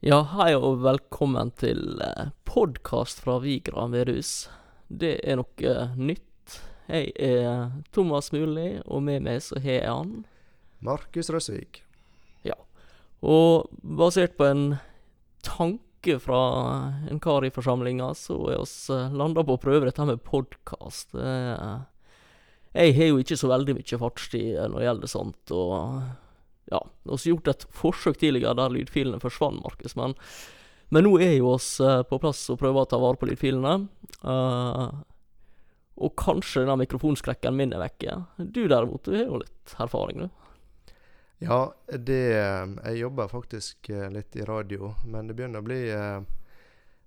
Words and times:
Ja, 0.00 0.22
hei 0.32 0.54
og 0.56 0.78
velkommen 0.80 1.50
til 1.60 1.98
eh, 2.00 2.30
podkast 2.48 3.18
fra 3.20 3.34
Vigra 3.42 3.82
Vedhus. 3.92 4.46
Det 4.88 5.18
er 5.28 5.36
noe 5.36 5.60
eh, 5.68 5.90
nytt. 5.92 6.54
Jeg 6.88 7.10
er 7.20 7.66
Thomas 7.92 8.30
Muli, 8.32 8.78
og 8.88 9.02
med 9.04 9.26
meg 9.26 9.42
så 9.44 9.60
har 9.60 9.74
jeg 9.74 9.90
han. 9.90 10.14
Markus 10.80 11.28
Røsvik. 11.28 11.82
Ja. 12.48 12.56
Og 13.20 13.68
basert 13.84 14.38
på 14.40 14.48
en 14.48 14.64
tanke 15.44 16.16
fra 16.24 16.40
en 17.12 17.20
kar 17.20 17.44
i 17.44 17.52
forsamlinga, 17.52 18.14
så 18.16 18.38
er 18.54 18.64
oss 18.64 18.88
eh, 18.88 19.12
landa 19.12 19.44
på 19.44 19.58
å 19.58 19.60
prøve 19.60 19.84
dette 19.90 20.08
med 20.08 20.24
podkast. 20.24 21.12
Jeg 21.12 22.96
har 22.96 23.12
jo 23.12 23.20
ikke 23.20 23.36
så 23.36 23.52
veldig 23.52 23.76
mye 23.82 24.02
fartstid 24.06 24.64
når 24.64 24.80
det 24.80 24.88
gjelder 24.88 25.16
sånt, 25.18 25.56
og 25.60 26.00
ja, 26.70 26.80
vi 27.04 27.12
har 27.12 27.26
gjort 27.32 27.52
et 27.52 27.68
forsøk 27.74 28.18
tidligere 28.20 28.56
der 28.58 28.74
lydfilene 28.74 29.20
forsvant, 29.22 29.62
Markus, 29.64 29.96
men, 29.98 30.16
men 30.94 31.06
nå 31.06 31.16
er 31.22 31.36
jo 31.36 31.52
oss 31.56 31.72
eh, 31.84 32.02
på 32.06 32.18
plass 32.22 32.44
og 32.52 32.60
prøver 32.62 32.84
å 32.84 32.90
ta 32.90 33.00
vare 33.02 33.20
på 33.20 33.30
lydfilene. 33.30 33.76
Uh, 34.24 34.90
og 36.00 36.14
kanskje 36.16 36.62
denne 36.64 36.78
mikrofonskrekken 36.80 37.56
min 37.56 37.74
er 37.76 37.82
vekke. 37.82 38.22
Du 38.38 38.64
derimot, 38.68 39.04
du 39.04 39.16
har 39.16 39.26
jo 39.26 39.40
litt 39.42 39.74
erfaring, 39.76 40.24
du. 40.24 40.40
Ja, 41.40 41.72
det 41.88 42.36
Jeg 42.36 42.98
jobber 43.00 43.28
faktisk 43.28 43.88
eh, 43.88 44.10
litt 44.12 44.36
i 44.36 44.44
radio, 44.44 44.94
men 45.08 45.28
det 45.28 45.36
begynner 45.38 45.62
å 45.62 45.64
bli 45.64 45.80
eh, 45.88 46.20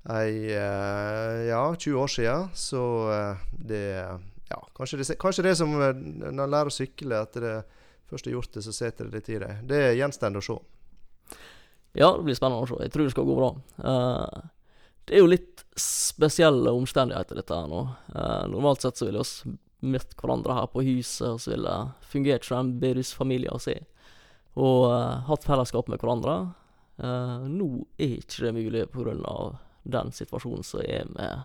ei 0.09 0.49
eh, 0.49 1.41
Ja, 1.51 1.67
20 1.77 1.99
år 2.01 2.09
siden, 2.09 2.47
så 2.57 2.83
det 3.51 3.85
Ja, 4.49 4.59
kanskje 4.77 5.01
det, 5.01 5.19
kanskje 5.21 5.45
det 5.45 5.55
som 5.57 5.73
når 5.73 6.29
en 6.31 6.41
lærer 6.49 6.69
å 6.69 6.73
sykle, 6.73 7.21
at 7.21 7.37
det 7.37 7.53
først 8.13 8.29
har 8.29 8.37
gjort 8.37 8.55
det, 8.55 8.63
så 8.65 8.73
setter 8.75 9.09
det 9.09 9.19
litt 9.19 9.33
i 9.33 9.41
deg. 9.41 9.65
Det 9.69 9.83
gjenstår 9.97 10.39
å 10.39 10.45
se. 10.45 10.61
Ja, 11.93 12.15
det 12.17 12.23
blir 12.25 12.37
spennende 12.37 12.65
å 12.65 12.69
se. 12.69 12.79
Jeg 12.81 12.93
tror 12.93 13.05
det 13.05 13.13
skal 13.13 13.27
gå 13.27 13.35
bra. 13.37 13.51
Uh, 13.77 14.45
det 15.05 15.17
er 15.17 15.21
jo 15.21 15.29
litt 15.29 15.61
spesielle 15.77 16.73
omstendigheter, 16.73 17.37
dette 17.37 17.57
her 17.57 17.69
nå. 17.69 17.83
Uh, 18.15 18.45
normalt 18.49 18.81
sett 18.81 18.97
så 18.97 19.05
ville 19.05 19.21
vi 19.21 19.25
oss 19.25 19.35
møtt 19.83 20.15
hverandre 20.17 20.55
her 20.57 20.69
på 20.73 20.85
huset, 20.87 21.27
og 21.35 21.41
så 21.43 21.53
ville 21.53 21.75
fungert 22.09 22.47
som 22.47 22.63
en 22.63 22.73
bedehusfamilie 22.81 23.53
å 23.53 23.61
se. 23.61 23.77
Og 24.57 24.87
uh, 24.89 25.21
hatt 25.29 25.45
fellesskap 25.45 25.89
med 25.91 26.01
hverandre. 26.01 26.41
Nå 26.93 27.67
er 27.97 28.19
ikke 28.19 28.43
det 28.45 28.51
mulig 28.53 28.83
pga. 28.93 29.13
den 29.83 30.11
situasjonen 30.13 30.63
som 30.63 30.83
er 30.85 31.07
med, 31.09 31.39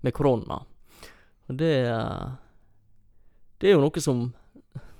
med 0.00 0.14
korona. 0.14 0.60
Det 1.48 1.74
Det 3.58 3.68
er 3.68 3.74
jo 3.74 3.82
noe 3.82 4.00
som 4.00 4.22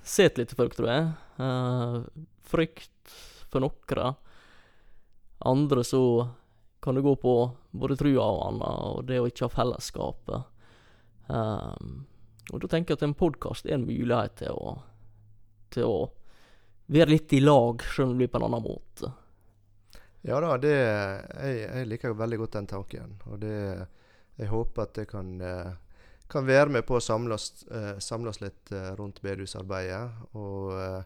sitter 0.03 0.43
litt 0.43 0.53
i 0.53 0.59
folk, 0.59 0.75
tror 0.77 0.89
jeg. 0.91 1.09
Eh, 1.43 1.97
frykt 2.47 3.17
for 3.51 3.63
noen. 3.63 4.15
Andre 5.43 5.83
så 5.83 6.03
kan 6.83 6.95
det 6.95 7.01
gå 7.05 7.15
på 7.15 7.35
både 7.71 7.95
trua 7.99 8.25
og 8.27 8.41
anna, 8.47 8.71
og 8.91 9.05
det 9.07 9.21
å 9.21 9.27
ikke 9.27 9.47
ha 9.47 9.53
fellesskapet. 9.53 10.49
Um, 11.27 12.03
og 12.51 12.59
da 12.59 12.69
tenker 12.71 12.93
jeg 12.93 12.99
at 12.99 13.05
en 13.07 13.15
podkast 13.15 13.67
er 13.67 13.77
en 13.77 13.85
mulighet 13.87 14.35
til 14.41 14.57
å, 14.59 14.73
til 15.71 15.87
å 15.87 15.99
være 16.91 17.15
litt 17.15 17.35
i 17.35 17.39
lag, 17.39 17.83
selv 17.87 18.09
om 18.09 18.13
det 18.13 18.23
blir 18.23 18.33
på 18.33 18.41
en 18.41 18.47
annen 18.49 18.65
måte. 18.65 19.13
Ja 20.23 20.39
da, 20.43 20.57
det 20.59 20.71
Jeg, 20.71 21.55
jeg 21.63 21.87
liker 21.91 22.15
veldig 22.15 22.39
godt 22.43 22.59
den 22.59 22.69
tanken. 22.71 23.15
Og 23.31 23.39
det 23.41 23.87
Jeg 24.39 24.49
håper 24.49 24.83
at 24.83 24.93
det 24.95 25.07
kan 25.11 25.33
eh, 25.41 25.73
kan 26.31 26.45
være 26.47 26.69
med 26.73 26.85
på 26.87 26.97
å 26.97 27.03
samle 27.03 27.35
oss, 27.35 27.65
eh, 27.71 27.97
samle 28.01 28.29
oss 28.31 28.41
litt 28.41 28.71
eh, 28.71 28.91
rundt 28.97 29.21
bedehusarbeidet. 29.21 30.31
Og 30.39 30.71
eh, 30.79 31.03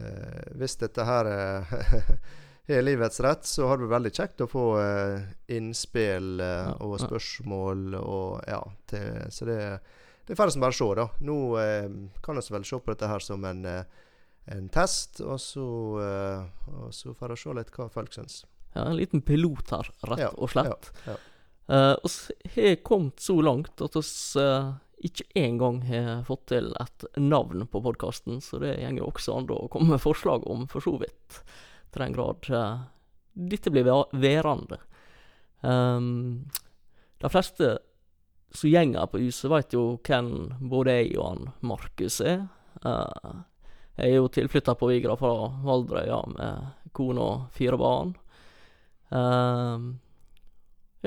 eh, 0.00 0.48
hvis 0.58 0.76
dette 0.80 1.04
her 1.06 1.30
er 2.68 2.82
livets 2.84 3.20
rett, 3.24 3.46
så 3.48 3.68
har 3.68 3.78
det 3.78 3.86
vært 3.86 3.96
veldig 3.98 4.14
kjekt 4.18 4.42
å 4.44 4.50
få 4.50 4.64
innspill 5.54 6.40
og 6.84 6.98
spørsmål 7.00 7.94
og 8.00 8.42
ja. 8.48 8.60
Til, 8.90 9.22
så 9.32 9.48
det, 9.48 9.56
det 10.26 10.34
er 10.34 10.40
færre 10.42 10.52
som 10.52 10.64
bare 10.66 10.76
se, 10.76 10.90
da. 10.98 11.06
Nå 11.24 11.38
eh, 11.62 11.88
kan 12.24 12.36
vi 12.40 12.54
vel 12.58 12.66
se 12.68 12.80
på 12.82 12.92
dette 12.92 13.08
her 13.08 13.24
som 13.24 13.46
en, 13.48 13.64
en 13.68 14.68
test, 14.74 15.22
og 15.24 15.40
så, 15.40 15.64
eh, 16.04 16.68
og 16.82 16.92
så 16.96 17.14
får 17.16 17.34
vi 17.36 17.40
se 17.44 17.56
litt 17.62 17.72
hva 17.76 17.88
folk 17.92 18.12
syns. 18.16 18.42
Ja, 18.74 18.84
en 18.84 18.98
liten 18.98 19.22
pilot 19.24 19.72
her, 19.72 19.88
rett 20.10 20.20
Ja, 20.26 20.28
og 20.36 20.52
slett. 20.52 20.90
ja, 21.06 21.14
ja. 21.14 21.18
Eh, 21.68 21.94
oss 22.02 22.30
har 22.54 22.76
kommet 22.82 23.20
så 23.20 23.40
langt 23.44 23.80
at 23.84 23.96
oss 23.96 24.36
eh, 24.40 24.70
ikke 25.04 25.26
engang 25.38 25.82
har 25.86 26.22
fått 26.26 26.46
til 26.52 26.70
et 26.80 27.04
navn 27.20 27.66
på 27.70 27.82
podkasten, 27.84 28.40
så 28.40 28.58
det 28.62 28.78
går 28.80 29.04
også 29.04 29.36
an 29.36 29.50
å 29.52 29.66
komme 29.70 29.94
med 29.94 30.02
forslag 30.02 30.46
om, 30.48 30.64
for 30.70 30.84
så 30.84 30.96
vidt. 30.98 31.42
Til 31.92 32.02
den 32.02 32.16
grad 32.16 32.48
uh, 32.50 32.88
dette 33.32 33.70
blir 33.72 33.86
væ- 33.86 34.16
værende. 34.18 34.80
Um, 35.60 36.48
de 37.22 37.30
fleste 37.30 37.76
som 38.50 38.70
gjenger 38.72 39.06
på 39.12 39.22
huset, 39.22 39.50
veit 39.52 39.76
jo 39.76 40.00
hvem 40.02 40.32
både 40.72 40.98
jeg 40.98 41.14
og 41.18 41.28
han 41.28 41.46
Markus 41.60 42.18
er. 42.24 42.48
Uh, 42.82 43.44
jeg 43.98 44.10
er 44.12 44.18
jo 44.18 44.28
tilflytta 44.34 44.74
på 44.78 44.90
Vigra 44.90 45.16
fra 45.18 45.48
Valdrøya 45.62 46.20
med 46.34 46.90
kone 46.96 47.22
og 47.22 47.48
fire 47.54 47.78
barn. 47.78 48.12
Um, 49.14 49.98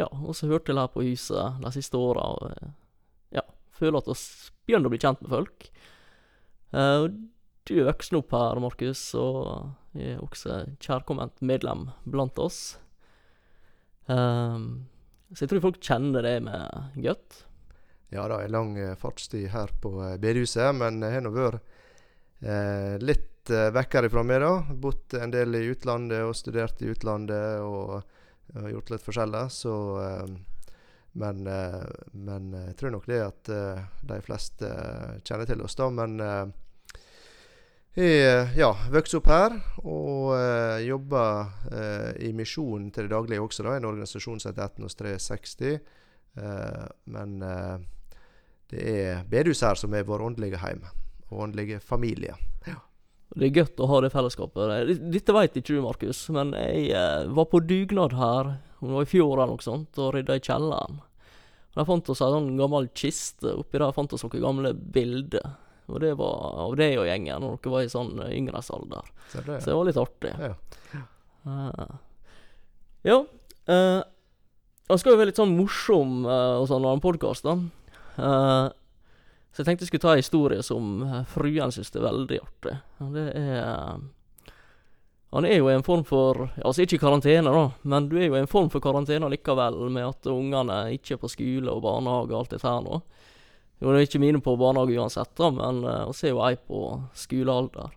ja, 0.02 0.08
og 0.12 0.36
så 0.38 0.50
hørte 0.50 0.74
jeg 0.74 0.82
her 0.82 0.92
på 0.94 1.06
huset 1.06 1.62
de 1.64 1.74
siste 1.76 2.00
åra, 2.00 2.28
og 2.36 2.52
eh, 2.52 2.72
ja, 3.40 3.46
føler 3.78 4.02
at 4.02 4.10
vi 4.12 4.18
begynner 4.70 4.90
å 4.90 4.94
bli 4.94 5.02
kjent 5.02 5.22
med 5.24 5.34
folk. 5.34 5.68
Uh, 6.72 7.08
du 7.68 7.76
er 7.78 7.90
voksen 7.90 8.18
opp 8.22 8.34
her, 8.34 8.60
Markus, 8.64 9.04
og 9.20 10.00
er 10.00 10.22
også 10.24 10.64
kjærkomment 10.82 11.44
medlem 11.46 11.90
blant 12.10 12.40
oss. 12.42 12.80
Um, 14.08 14.88
så 15.32 15.46
jeg 15.46 15.52
tror 15.52 15.66
folk 15.68 15.80
kjenner 15.84 16.26
det 16.26 16.38
med 16.44 16.96
godt. 17.06 17.44
Ja 18.12 18.26
da, 18.28 18.42
en 18.44 18.52
lang 18.52 18.72
eh, 18.78 18.96
fartstid 19.00 19.48
her 19.54 19.72
på 19.82 19.94
eh, 20.04 20.18
bedehuset, 20.20 20.74
men 20.76 21.00
jeg 21.00 21.16
har 21.16 21.24
nå 21.24 21.32
vært 21.32 21.62
eh, 22.44 22.98
litt 23.00 23.28
vekk 23.48 23.96
herifra 23.98 24.22
meg, 24.28 24.44
da. 24.44 24.76
Bodd 24.84 25.16
en 25.18 25.32
del 25.34 25.56
i 25.58 25.64
utlandet 25.72 26.28
og 26.28 26.36
studert 26.38 26.84
i 26.84 26.92
utlandet 26.92 27.64
og, 27.66 28.04
og 28.56 28.72
gjort 28.72 28.92
litt 28.94 29.06
forskjellig, 29.06 29.44
så 29.54 29.76
eh, 30.02 30.34
men, 31.12 31.48
eh, 31.48 31.86
men 32.12 32.52
jeg 32.56 32.76
tror 32.80 32.94
nok 32.96 33.08
det 33.10 33.22
at 33.26 33.52
eh, 33.52 33.86
de 34.08 34.20
fleste 34.24 34.68
kjenner 35.28 35.48
til 35.50 35.64
oss, 35.66 35.76
da. 35.80 35.90
Men 35.92 36.18
jeg 37.92 38.52
ja, 38.56 38.70
vokste 38.94 39.20
opp 39.20 39.28
her 39.28 39.58
og 39.84 40.30
jobber 40.80 42.22
i 42.24 42.30
misjonen 42.32 42.88
til 42.96 43.10
det 43.10 43.12
daglige 43.12 43.44
også, 43.44 43.66
da. 43.68 43.76
En 43.76 43.90
organisasjon 43.90 44.40
som 44.40 44.54
heter 44.54 44.70
Etnos 44.70 44.96
360. 44.96 45.82
Eh, 46.40 46.86
men 47.12 47.36
det 48.72 48.86
er 48.88 49.26
bedehuset 49.28 49.68
her 49.68 49.82
som 49.82 49.98
er 49.98 50.08
vår 50.08 50.24
åndelige 50.30 50.62
heim, 50.64 50.86
og 51.28 51.50
åndelige 51.50 51.82
familie. 51.84 52.38
Og 52.72 52.91
Det 53.32 53.48
er 53.48 53.56
godt 53.56 53.80
å 53.80 53.88
ha 53.88 54.02
det 54.04 54.12
fellesskapet. 54.12 54.92
Dette 55.14 55.36
veit 55.36 55.56
ikke 55.56 55.78
du, 55.78 55.80
Markus, 55.86 56.26
men 56.36 56.52
jeg 56.58 56.90
eh, 56.98 57.30
var 57.32 57.48
på 57.52 57.62
dugnad 57.64 58.16
her 58.18 58.58
om 58.82 58.90
det 58.90 58.98
var 58.98 59.06
i 59.06 59.12
fjor 59.12 59.34
eller 59.38 59.54
noe 59.54 59.64
sånt, 59.64 60.00
og 60.02 60.16
rydda 60.16 60.36
i 60.36 60.44
kjelleren. 60.44 61.00
Og 61.72 61.80
Der 61.80 61.88
fant 61.88 62.10
oss 62.12 62.24
en 62.26 62.34
sånn 62.36 62.56
gammel 62.60 62.90
kiste. 62.98 63.54
Oppi 63.62 63.80
der 63.80 63.94
fant 63.96 64.12
oss 64.18 64.26
noen 64.26 64.44
gamle 64.44 64.74
bilder. 64.76 65.54
Og 65.92 66.02
det 66.04 66.12
var 66.20 66.58
av 66.66 66.76
deg 66.80 66.98
og 67.00 67.08
gjengen 67.08 67.44
når 67.44 67.60
dere 67.60 67.74
var 67.76 67.86
i 67.86 67.92
sånn 67.92 68.16
eh, 68.26 68.34
yngresalder. 68.40 69.12
Så 69.32 69.44
det, 69.48 69.60
Så 69.62 69.72
det 69.72 69.78
var 69.78 69.88
litt 69.88 70.02
artig. 70.02 70.34
Ja. 70.42 71.04
Uh, 71.42 71.94
ja. 73.08 73.22
Uh, 73.66 74.02
det 74.92 75.00
skal 75.00 75.14
jo 75.14 75.22
være 75.22 75.32
litt 75.32 75.40
sånn 75.40 75.56
morsom 75.56 76.26
uh, 76.28 76.60
og 76.60 76.68
sånn 76.70 76.84
av 76.84 76.98
en 76.98 77.04
podkast, 77.04 77.48
da. 77.48 77.56
Eh, 78.20 78.66
så 79.52 79.62
jeg 79.62 79.68
tenkte 79.68 79.86
jeg 79.86 79.92
skulle 79.92 80.06
ta 80.06 80.16
en 80.16 80.24
historie 80.24 80.64
som 80.64 80.90
uh, 81.04 81.22
fruen 81.28 81.74
syns 81.76 81.92
er 81.92 82.06
veldig 82.06 82.40
artig. 82.40 82.76
Og 83.04 83.14
Det 83.16 83.28
er 83.36 83.56
eh, 83.60 84.02
Han 85.32 85.48
er 85.48 85.58
jo 85.58 85.70
i 85.70 85.76
en 85.76 85.84
form 85.84 86.04
for 86.04 86.50
Altså 86.64 86.84
ikke 86.84 86.98
i 86.98 87.04
karantene, 87.04 87.52
da, 87.52 87.66
men 87.84 88.08
du 88.12 88.18
er 88.20 88.30
jo 88.30 88.36
i 88.36 88.42
en 88.42 88.52
form 88.52 88.70
for 88.72 88.84
karantene 88.84 89.30
likevel, 89.32 89.80
med 89.90 90.08
at 90.08 90.28
ungene 90.32 90.82
ikke 90.96 91.16
er 91.16 91.22
på 91.22 91.32
skole 91.32 91.72
og 91.72 91.84
barnehage 91.84 92.32
og 92.32 92.40
alt 92.40 92.56
dette 92.56 92.68
her 92.68 92.84
nå. 92.84 93.02
Jo, 93.82 93.92
det 93.92 93.98
er 93.98 94.08
ikke 94.08 94.24
mine 94.24 94.44
på 94.44 94.58
barnehage 94.60 95.00
uansett, 95.00 95.32
da, 95.40 95.50
men 95.56 95.82
vi 95.84 96.28
er 96.28 96.36
jo 96.36 96.44
ei 96.46 96.56
på 96.56 96.82
skolealder. 97.18 97.96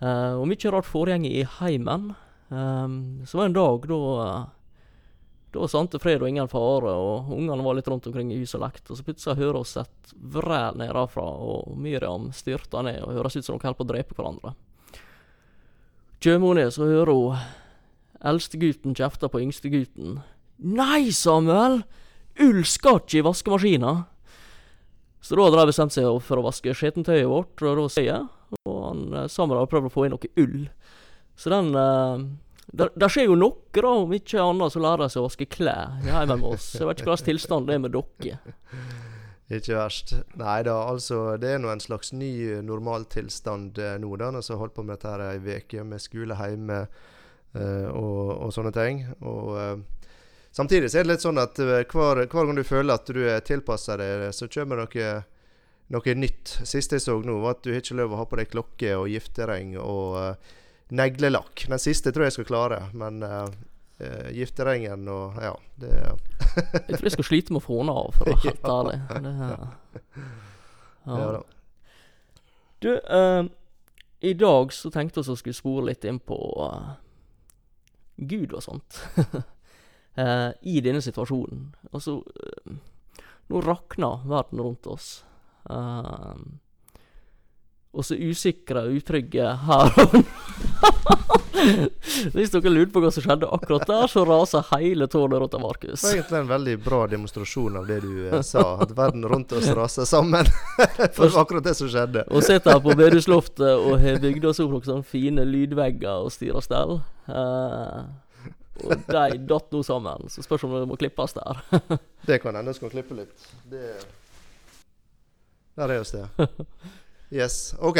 Eh, 0.00 0.32
og 0.36 0.46
mye 0.48 0.72
rart 0.72 0.88
foregår 0.88 1.26
i 1.28 1.44
heimen. 1.60 2.14
Um, 2.48 3.26
så 3.26 3.38
var 3.38 3.46
det 3.46 3.50
en 3.50 3.56
dag 3.58 3.86
da 3.90 4.00
Da 5.56 5.66
sante 5.70 5.98
fred 6.02 6.20
og 6.20 6.28
ingen 6.28 6.50
fare, 6.52 6.92
og 6.92 7.30
ungene 7.32 7.64
var 7.64 7.76
litt 7.78 7.86
rundt 7.88 8.06
omkring 8.10 8.32
i 8.34 8.40
hus 8.42 8.52
og 8.58 8.64
lekt. 8.66 8.90
og 8.90 8.98
så 8.98 9.04
plutselig 9.06 9.40
hører 9.40 9.62
vi 9.64 9.80
et 9.80 10.16
vræl 10.36 10.76
nedenfra, 10.76 11.24
og 11.24 11.76
Miriam 11.80 12.28
styrter 12.32 12.84
ned 12.84 13.00
og 13.02 13.14
høres 13.16 13.36
ut 13.36 13.44
som 13.46 13.56
de 13.56 13.64
holder 13.64 13.78
på 13.78 13.86
å 13.86 13.92
drepe 13.92 14.16
hverandre. 14.18 14.52
Kjem 16.20 16.44
hun 16.44 16.60
ned, 16.60 16.72
så 16.74 16.84
hører 16.84 17.12
hun 17.12 17.40
eldstegutten 18.20 18.96
kjefte 18.96 19.30
på 19.32 19.40
yngstegutten. 19.44 20.20
Nei, 20.58 21.10
Samuel! 21.12 21.82
Ull 22.42 22.62
skal 22.68 23.00
ikke 23.00 23.22
i 23.22 23.24
vaskemaskina! 23.24 23.96
Så 25.24 25.36
da 25.36 25.46
hadde 25.46 25.58
de 25.58 25.70
bestemt 25.72 25.94
seg 25.94 26.06
for 26.22 26.38
å 26.38 26.46
vaske 26.46 26.74
skitentøyet 26.76 27.28
vårt, 27.30 27.56
og 27.64 27.80
da 27.80 27.86
sier 27.90 28.10
jeg, 28.12 28.26
og 28.68 28.82
han, 28.84 29.06
eh, 29.12 29.30
Samuel 29.32 29.62
hadde 29.62 29.72
prøvd 29.72 29.88
å 29.88 29.94
få 29.94 30.04
inn 30.06 30.14
noe 30.14 30.32
ull. 30.36 30.68
Så 31.36 31.50
den, 31.50 31.72
eh, 31.74 32.26
Det, 32.66 33.08
skjer 33.12 33.28
jo 33.30 33.36
noe, 33.38 33.62
da, 33.72 33.90
om 34.02 34.12
ikke 34.16 34.42
annet 34.42 34.74
så 34.74 34.82
lærer 34.82 35.10
seg 35.12 35.22
å 35.22 35.28
vaske 35.28 35.46
klær 35.48 36.00
hjemme 36.04 36.36
med 36.40 36.48
oss. 36.56 36.72
Jeg 36.74 36.88
vet 36.88 37.00
ikke 37.00 37.12
hva 37.12 37.18
slags 37.18 37.28
tilstand 37.28 37.68
det 37.70 37.76
er 37.76 37.82
med 37.84 37.94
dere. 37.94 38.38
Ikke 39.46 39.76
verst. 39.78 40.16
Nei 40.40 40.56
da, 40.66 40.74
altså 40.90 41.36
det 41.38 41.52
er 41.54 41.60
nå 41.62 41.70
en 41.70 41.82
slags 41.82 42.10
ny 42.16 42.30
eh, 42.48 42.64
normaltilstand 42.66 43.78
eh, 43.78 43.94
nå, 44.02 44.10
da. 44.18 44.32
Når 44.34 44.42
jeg 44.42 44.56
har 44.56 44.64
holdt 44.64 44.74
på 44.74 44.82
med 44.82 44.96
dette 44.96 45.12
her 45.12 45.22
ei 45.28 45.60
uke 45.60 45.84
med 45.86 46.02
skole 46.02 46.38
hjemme 46.40 46.80
eh, 46.82 47.86
og, 47.92 48.32
og 48.42 48.50
sånne 48.56 48.74
ting. 48.74 49.04
Og 49.22 49.52
eh, 49.62 50.10
samtidig 50.50 50.90
så 50.90 50.98
er 50.98 51.06
det 51.06 51.12
litt 51.14 51.26
sånn 51.28 51.38
at 51.38 51.62
eh, 51.62 51.86
hver, 51.86 52.24
hver 52.26 52.50
gang 52.50 52.58
du 52.58 52.66
føler 52.66 52.98
at 52.98 53.14
du 53.14 53.22
er 53.22 53.46
tilpassa 53.46 53.94
deg, 54.02 54.26
så 54.34 54.50
kommer 54.50 54.82
noe, 54.82 55.14
noe 55.94 56.18
nytt. 56.18 56.58
Siste 56.66 56.98
jeg 56.98 57.06
så 57.06 57.20
nå, 57.22 57.38
var 57.46 57.60
at 57.60 57.62
du 57.62 57.70
har 57.70 57.84
ikke 57.84 58.00
lov 58.02 58.18
å 58.18 58.22
ha 58.24 58.26
på 58.26 58.42
deg 58.42 58.50
klokke 58.50 58.96
og 58.98 59.06
giftering 59.14 59.76
og 59.78 60.18
neglelakk. 60.88 61.66
Den 61.68 61.82
siste 61.82 62.12
tror 62.12 62.26
jeg 62.26 62.32
jeg 62.32 62.36
skal 62.38 62.48
klare, 62.50 62.80
men 62.96 63.22
uh, 63.24 63.48
gifterengen 64.34 65.08
og 65.08 65.38
ja, 65.42 65.52
det 65.80 65.92
Jeg 65.96 66.98
tror 66.98 67.08
jeg 67.08 67.16
skal 67.16 67.28
slite 67.30 67.54
med 67.54 67.62
å 67.62 67.66
få 67.66 67.80
den 67.80 67.92
av, 67.92 68.10
for 68.16 68.28
å 68.28 68.34
være 68.34 68.44
helt 68.48 68.70
ærlig. 68.72 68.96
Det, 69.10 69.34
ja. 71.10 71.18
ja. 71.20 71.42
Du, 72.84 72.90
uh, 72.92 73.44
i 74.26 74.34
dag 74.38 74.72
så 74.72 74.92
tenkte 74.94 75.22
vi 75.22 75.34
å 75.34 75.38
skulle 75.38 75.58
spore 75.58 75.88
litt 75.90 76.06
inn 76.08 76.20
på 76.22 76.38
Gud 78.16 78.56
og 78.56 78.64
sånt. 78.64 79.02
I 80.16 80.78
denne 80.80 81.02
situasjonen. 81.04 81.66
Altså 81.90 82.22
Nå 83.52 83.60
rakner 83.60 84.22
verden 84.26 84.62
rundt 84.64 84.86
oss. 84.90 85.10
Eh, 85.70 86.34
og 87.96 88.04
så 88.04 88.16
usikre 88.20 88.84
og 88.86 89.00
utrygge 89.00 89.48
her 89.66 89.96
Hvis 92.34 92.52
dere 92.52 92.70
lurte 92.70 92.92
på 92.94 93.00
hva 93.02 93.10
som 93.14 93.24
skjedde 93.24 93.48
akkurat 93.50 93.86
der, 93.88 94.10
så 94.12 94.24
raser 94.28 94.66
hele 94.74 95.08
tårnet 95.10 95.40
rundt 95.40 95.54
av 95.56 95.62
Markus. 95.64 96.02
Det 96.02 96.10
var 96.10 96.18
egentlig 96.18 96.38
en 96.38 96.50
veldig 96.50 96.74
bra 96.84 96.98
demonstrasjon 97.10 97.78
av 97.80 97.88
det 97.88 97.96
du 98.04 98.12
eh, 98.28 98.42
sa. 98.46 98.64
At 98.84 98.92
verden 98.96 99.24
rundt 99.26 99.54
oss 99.56 99.70
raser 99.74 100.06
sammen. 100.08 100.46
For 101.16 101.40
akkurat 101.40 101.66
det 101.66 101.74
som 101.78 101.90
skjedde. 101.90 102.26
Og 102.28 102.44
sitter 102.46 102.76
her 102.76 102.84
på 102.84 102.94
bedehusloftet 102.98 103.72
og 103.72 103.96
har 104.04 104.20
bygd 104.22 104.46
oss 104.50 104.60
opp 104.62 104.76
noen 104.76 104.86
sånne 104.90 105.08
fine 105.08 105.46
lydvegger 105.48 106.28
og 106.28 106.34
styrer 106.34 106.64
stell. 106.64 106.98
Uh, 107.30 108.04
og 108.84 109.08
de 109.08 109.40
datt 109.48 109.72
nå 109.72 109.80
sammen, 109.86 110.28
så 110.32 110.44
spørs 110.44 110.66
om 110.66 110.76
det 110.76 110.84
må 110.90 111.00
klippes 111.00 111.36
der. 111.38 111.64
Det 112.26 112.40
kan 112.42 112.58
hende 112.58 112.74
vi 112.74 112.80
skal 112.80 112.92
klippe 112.92 113.16
litt. 113.16 113.50
Det 113.70 113.88
Der 115.76 115.92
er 115.92 116.00
oss 116.00 116.10
det. 116.10 116.26
Yes. 117.30 117.74
OK. 117.78 117.98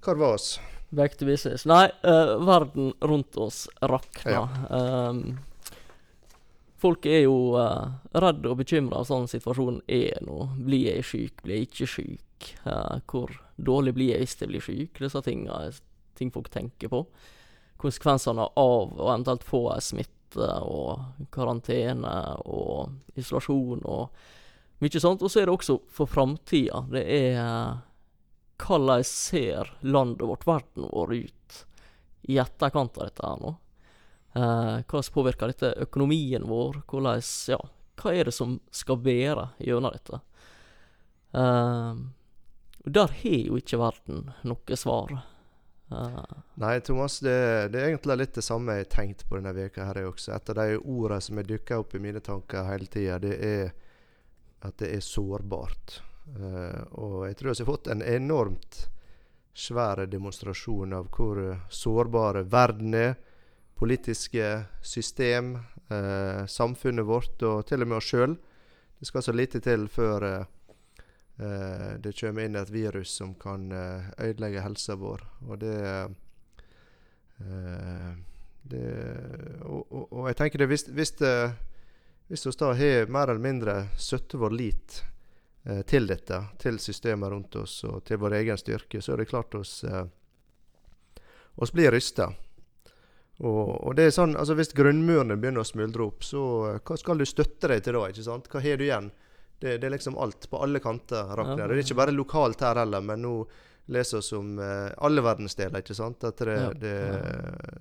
Hva 0.00 0.14
var 0.14 0.34
oss? 0.34 0.58
Back 0.90 1.16
to 1.16 1.26
business. 1.26 1.66
Nei, 1.66 1.90
uh, 2.02 2.34
verden 2.44 2.92
rundt 3.00 3.36
oss 3.36 3.68
rakner. 3.80 4.48
Um, 4.70 5.38
folk 6.78 7.06
er 7.06 7.22
jo 7.28 7.54
uh, 7.54 7.92
redde 8.10 8.50
og 8.50 8.58
bekymra 8.58 9.04
sånn 9.06 9.28
situasjonen 9.30 9.84
er 9.86 10.18
nå. 10.26 10.48
Blir 10.58 10.88
jeg 10.90 11.06
syk, 11.06 11.44
blir 11.44 11.60
jeg 11.60 11.68
ikke 11.68 11.88
syk? 11.92 12.48
Uh, 12.64 12.98
hvor 13.06 13.30
dårlig 13.54 13.94
blir 13.94 14.14
jeg 14.14 14.24
hvis 14.24 14.34
jeg 14.40 14.50
blir 14.50 14.64
syk? 14.66 14.98
Disse 14.98 15.22
tinga 15.22 15.60
er 15.68 15.78
ting 16.18 16.32
folk 16.34 16.50
tenker 16.50 16.90
på. 16.90 17.04
Konsekvensene 17.80 18.48
av 18.58 18.90
å 18.98 19.12
eventuelt 19.12 19.46
få 19.46 19.68
ei 19.76 19.84
smitte 19.84 20.48
og 20.66 21.28
karantene 21.34 22.16
og 22.50 23.14
isolasjon 23.18 23.86
og 23.86 24.82
mye 24.82 25.02
sånt. 25.02 25.22
Og 25.22 25.30
så 25.30 25.44
er 25.44 25.46
det 25.46 25.54
også 25.54 25.78
for 25.92 26.10
framtida. 26.10 26.82
Det 26.90 27.04
er 27.06 27.78
hvordan 28.60 29.04
ser 29.04 29.72
landet 29.80 30.28
vårt, 30.28 30.46
verden 30.46 30.88
vår, 30.92 31.14
ut 31.14 31.66
i 32.22 32.38
etterkant 32.38 32.98
av 32.98 33.08
dette 33.08 33.26
her 33.26 33.42
nå? 33.42 33.56
Eh, 34.32 34.76
hvordan 34.86 35.12
påvirker 35.14 35.50
dette 35.50 35.72
økonomien 35.86 36.46
vår? 36.46 36.82
Hvordan, 36.90 37.22
ja, 37.48 37.58
hva 38.00 38.14
er 38.14 38.30
det 38.30 38.36
som 38.36 38.58
skal 38.70 39.00
være 39.02 39.48
gjennom 39.58 39.96
dette? 39.96 40.20
Eh, 41.32 41.94
der 42.84 43.18
har 43.22 43.38
jo 43.50 43.58
ikke 43.60 43.80
verden 43.80 44.30
noe 44.46 44.78
svar. 44.78 45.16
Eh, 45.90 46.36
Nei, 46.62 46.76
Thomas, 46.86 47.18
det, 47.24 47.34
det 47.74 47.80
er 47.80 47.90
egentlig 47.90 48.20
litt 48.22 48.36
det 48.38 48.46
samme 48.46 48.78
jeg 48.78 48.86
har 48.86 48.92
tenkt 48.94 49.26
på 49.28 49.40
denne 49.40 49.54
veka 49.56 49.88
her 49.88 50.04
også. 50.06 50.36
Et 50.36 50.52
av 50.52 50.60
de 50.62 50.78
ordene 50.78 51.24
som 51.24 51.40
har 51.40 51.48
dukka 51.48 51.80
opp 51.82 51.96
i 51.96 52.02
mine 52.02 52.22
tanker 52.24 52.68
hele 52.70 52.86
tida, 52.90 53.18
det 53.22 53.34
er 53.40 53.72
at 54.60 54.76
det 54.78 54.92
er 54.92 55.02
sårbart. 55.04 56.00
Uh, 56.38 56.82
og 57.02 57.16
jeg 57.26 57.36
tror 57.38 57.50
vi 57.50 57.62
har 57.64 57.68
fått 57.68 57.90
en 57.90 58.02
enormt 58.06 58.84
svær 59.56 60.04
demonstrasjon 60.06 60.94
av 60.94 61.08
hvor 61.14 61.40
sårbare 61.74 62.44
verden 62.46 62.94
er. 62.94 63.16
Politiske 63.80 64.46
system, 64.84 65.56
uh, 65.90 66.46
samfunnet 66.46 67.06
vårt 67.08 67.42
og 67.48 67.64
til 67.66 67.82
og 67.82 67.90
med 67.90 67.98
oss 67.98 68.10
sjøl. 68.12 68.36
Det 69.00 69.08
skal 69.08 69.24
så 69.24 69.34
lite 69.34 69.62
til 69.64 69.88
før 69.88 70.44
det 71.40 72.10
kommer 72.20 72.44
inn 72.44 72.56
et 72.60 72.68
virus 72.68 73.14
som 73.16 73.30
kan 73.40 73.62
ødelegge 73.72 74.60
helsa 74.60 74.92
vår. 75.00 75.22
Og 75.48 75.56
det, 75.62 75.76
det 78.68 78.82
og, 79.62 79.86
og, 79.88 80.04
og, 80.04 80.26
jeg 80.28 80.36
tenker 80.36 80.60
det 80.60 80.68
hvis, 80.68 80.84
hvis, 80.92 81.14
hvis 82.28 82.44
vi 82.44 82.52
har 82.60 83.08
mer 83.08 83.32
eller 83.32 83.40
mindre 83.40 83.78
støtte 83.96 84.36
vår 84.36 84.52
lit 84.52 85.00
eh, 85.00 85.19
til 85.86 86.06
dette, 86.10 86.38
til 86.58 86.78
systemet 86.82 87.30
rundt 87.32 87.56
oss 87.60 87.80
og 87.88 88.02
til 88.06 88.20
vår 88.22 88.38
egen 88.40 88.58
styrke, 88.60 89.02
så 89.02 89.14
er 89.14 89.22
det 89.22 89.30
klart 89.30 89.54
oss, 89.58 89.82
eh, 89.84 90.04
oss 91.56 91.72
blir 91.74 91.92
rysta. 91.94 92.30
Og, 93.40 93.68
og, 93.86 93.94
det 93.96 94.04
er 94.04 94.12
sånn, 94.12 94.34
altså 94.36 94.52
Hvis 94.58 94.74
grunnmurene 94.76 95.38
begynner 95.40 95.64
å 95.64 95.68
smuldre 95.68 96.04
opp, 96.10 96.24
så 96.26 96.44
eh, 96.68 96.80
hva 96.84 96.98
skal 97.00 97.20
du 97.20 97.26
støtte 97.28 97.70
deg 97.72 97.84
til 97.84 97.96
da? 97.96 98.06
ikke 98.12 98.26
sant? 98.26 98.50
Hva 98.52 98.62
har 98.64 98.80
du 98.80 98.84
igjen? 98.84 99.10
Det, 99.60 99.76
det 99.80 99.88
er 99.88 99.94
liksom 99.94 100.16
alt, 100.20 100.48
på 100.48 100.60
alle 100.64 100.80
kanter 100.80 101.34
rakner. 101.36 101.68
Det 101.68 101.76
er 101.76 101.84
ikke 101.84 102.00
bare 102.00 102.16
lokalt 102.16 102.64
her 102.64 102.80
heller, 102.80 103.04
men 103.04 103.24
nå 103.24 103.34
leser 103.92 104.22
vi 104.24 104.36
om 104.38 104.58
eh, 104.64 104.90
alle 105.04 105.24
verdensdeler, 105.24 105.84
ikke 105.84 105.96
sant? 105.96 106.24
Det, 106.38 106.58
det. 106.80 106.98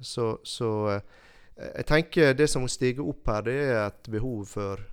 Så, 0.02 0.32
så 0.44 0.72
eh, 0.96 1.20
jeg 1.60 1.88
tenker 1.88 2.34
det 2.40 2.48
som 2.52 2.68
stiger 2.72 3.08
opp 3.08 3.28
her, 3.32 3.46
det 3.48 3.60
er 3.68 3.82
et 3.84 4.12
behov 4.12 4.48
for 4.56 4.88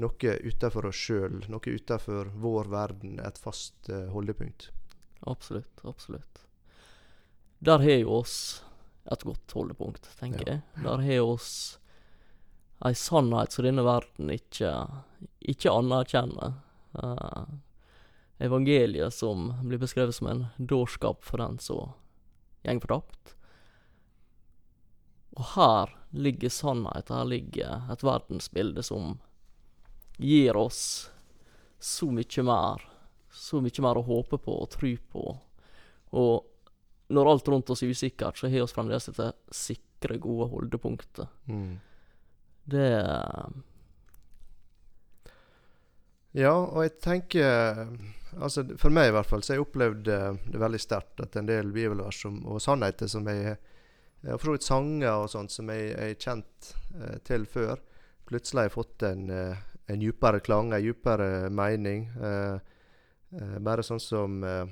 noe 0.00 0.34
utenfor 0.44 0.88
oss 0.90 0.96
sjøl, 1.06 1.40
noe 1.52 1.74
utenfor 1.76 2.30
vår 2.42 2.70
verden, 2.72 3.18
et 3.20 3.38
fast 3.38 3.88
eh, 3.92 4.08
holdepunkt. 4.14 4.70
absolutt, 5.28 5.84
absolutt. 5.84 6.46
Der 7.60 7.78
har 7.78 7.98
jo 8.00 8.14
oss 8.22 8.64
et 9.10 9.24
godt 9.24 9.52
holdepunkt, 9.52 10.08
tenker 10.18 10.46
Ja. 10.46 10.52
jeg. 10.54 10.84
Der 10.84 11.02
har 11.04 11.20
oss 11.26 11.78
ei 12.84 12.94
sannhet 12.96 13.52
som 13.52 13.64
denne 13.66 13.84
verden 13.84 14.30
ikke, 14.32 14.70
ikke 15.40 15.70
anerkjenner. 15.72 16.54
Uh, 16.96 17.44
evangeliet 18.40 19.12
som 19.14 19.50
blir 19.62 19.78
beskrevet 19.78 20.14
som 20.16 20.26
en 20.26 20.46
dårskap 20.56 21.22
for 21.22 21.38
den 21.38 21.58
som 21.60 21.92
gjeng 22.64 22.80
fortapt. 22.80 23.34
Og 25.36 25.44
her 25.54 25.92
ligger 26.10 26.48
sannhet, 26.50 27.12
her 27.12 27.28
ligger 27.28 27.84
et 27.92 28.02
verdensbilde 28.02 28.82
som 28.82 29.18
gir 30.20 30.56
oss 30.56 31.10
så 31.80 32.10
mye 32.12 32.44
mer. 32.44 32.84
Så 33.32 33.60
mye 33.64 33.84
mer 33.84 34.00
å 34.00 34.04
håpe 34.04 34.38
på 34.42 34.56
og 34.62 34.70
tro 34.74 34.92
på. 35.12 35.24
Og 36.20 37.14
når 37.14 37.30
alt 37.32 37.48
rundt 37.50 37.70
oss 37.72 37.82
er 37.82 37.90
usikkert, 37.94 38.38
så 38.38 38.50
har 38.50 38.60
vi 38.60 38.74
fremdeles 38.74 39.08
dette 39.10 39.32
sikre, 39.54 40.18
gode 40.22 40.50
holdepunktet. 40.52 41.28
Mm. 41.48 41.80
Det 42.70 42.86
Ja, 46.38 46.52
og 46.54 46.84
jeg 46.84 46.92
tenker 47.02 47.88
Altså 48.38 48.62
For 48.78 48.94
meg 48.94 49.08
i 49.10 49.14
hvert 49.16 49.26
fall, 49.26 49.42
så 49.42 49.52
har 49.52 49.58
jeg 49.58 49.64
opplevd 49.64 50.08
eh, 50.14 50.36
det 50.52 50.60
veldig 50.62 50.78
sterkt 50.78 51.22
at 51.24 51.34
en 51.40 51.48
del 51.48 51.72
bibelvers 51.74 52.20
som- 52.22 52.44
og 52.46 52.60
sannheter 52.62 53.08
som 53.10 53.26
jeg 53.26 53.42
har 53.48 53.56
for 54.38 54.44
så 54.50 54.52
vidt 54.54 54.66
sanger 54.68 55.10
og 55.24 55.30
sånt 55.32 55.50
som 55.50 55.70
jeg 55.72 55.96
har 55.96 56.14
kjent 56.14 56.68
eh, 57.00 57.16
til 57.26 57.46
før. 57.48 57.80
Plutselig 58.28 58.60
har 58.60 58.68
jeg 58.68 58.74
fått 58.76 59.02
en, 59.08 59.24
eh, 59.34 59.56
en 59.90 60.00
djupere 60.00 60.40
klang, 60.40 60.72
en 60.72 60.82
djupere 60.82 61.50
mening. 61.50 62.10
Eh, 62.22 62.54
eh, 63.40 63.58
bare 63.58 63.82
sånn 63.82 64.00
som 64.00 64.44
eh, 64.44 64.66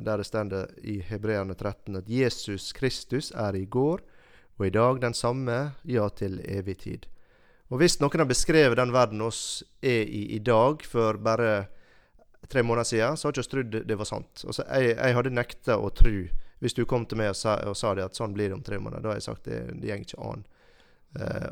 der 0.00 0.22
det 0.22 0.26
står 0.28 0.54
i 0.86 1.00
Hebreane 1.08 1.54
13 1.54 1.98
at 1.98 2.08
Jesus 2.08 2.70
Kristus 2.72 3.32
er 3.34 3.58
i 3.58 3.66
går 3.66 4.04
og 4.60 4.66
i 4.66 4.70
dag 4.70 5.00
den 5.00 5.16
samme, 5.16 5.72
ja, 5.88 6.06
til 6.12 6.38
evig 6.44 6.78
tid. 6.84 7.06
Og 7.70 7.80
hvis 7.80 7.98
noen 8.00 8.22
har 8.22 8.28
beskrevet 8.28 8.76
den 8.76 8.92
verden 8.92 9.22
oss 9.24 9.62
er 9.80 10.04
i 10.04 10.34
i 10.36 10.38
dag, 10.38 10.82
for 10.84 11.16
bare 11.16 11.66
tre 12.48 12.62
måneder 12.62 12.84
siden, 12.84 13.16
så 13.16 13.28
har 13.28 13.32
ikke 13.32 13.52
trodd 13.54 13.78
det 13.88 13.98
var 13.98 14.08
sant. 14.08 14.44
Altså, 14.44 14.66
jeg, 14.68 14.96
jeg 14.98 15.16
hadde 15.16 15.32
nekta 15.32 15.78
å 15.78 15.90
tro 15.90 16.14
hvis 16.60 16.76
du 16.76 16.84
kom 16.84 17.06
til 17.08 17.16
meg 17.16 17.32
og 17.32 17.38
sa, 17.40 17.56
og 17.70 17.76
sa 17.78 17.94
det 17.96 18.04
at 18.04 18.18
sånn 18.18 18.34
blir 18.36 18.50
det 18.50 18.58
om 18.58 18.64
tre 18.64 18.76
måneder, 18.76 19.00
da 19.00 19.14
har 19.14 19.20
jeg 19.20 19.28
sagt 19.30 19.48
det, 19.48 19.62
det 19.80 19.88
går 19.88 20.02
ikke 20.04 20.24
an. 20.28 20.42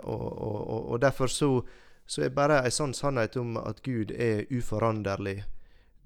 Og, 0.04 0.26
og, 0.26 0.58
og, 0.58 0.82
og 0.92 1.00
derfor 1.00 1.32
så, 1.32 1.48
så 2.08 2.22
er 2.24 2.32
bare 2.32 2.62
en 2.64 2.72
sånn 2.72 2.94
sannhet 2.96 3.36
om 3.36 3.58
at 3.60 3.82
Gud 3.84 4.14
er 4.16 4.46
uforanderlig, 4.48 5.42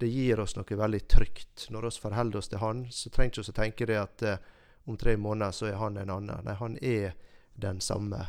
det 0.03 0.09
gir 0.11 0.41
oss 0.43 0.57
noe 0.57 0.75
veldig 0.75 0.99
trygt. 1.07 1.69
Når 1.71 1.87
vi 1.87 1.91
forholder 2.03 2.41
oss 2.41 2.49
til 2.51 2.59
Han, 2.59 2.81
så 2.91 3.07
trenger 3.09 3.37
vi 3.37 3.43
ikke 3.45 3.53
å 3.53 3.55
tenke 3.55 3.87
det 3.87 3.99
at 4.01 4.23
eh, 4.27 4.41
om 4.83 4.97
tre 4.99 5.13
måneder 5.15 5.55
så 5.55 5.69
er 5.69 5.77
Han 5.79 6.01
en 6.01 6.11
annen. 6.11 6.41
Nei, 6.43 6.55
Han 6.59 6.75
er 6.81 7.13
den 7.55 7.79
samme. 7.79 8.19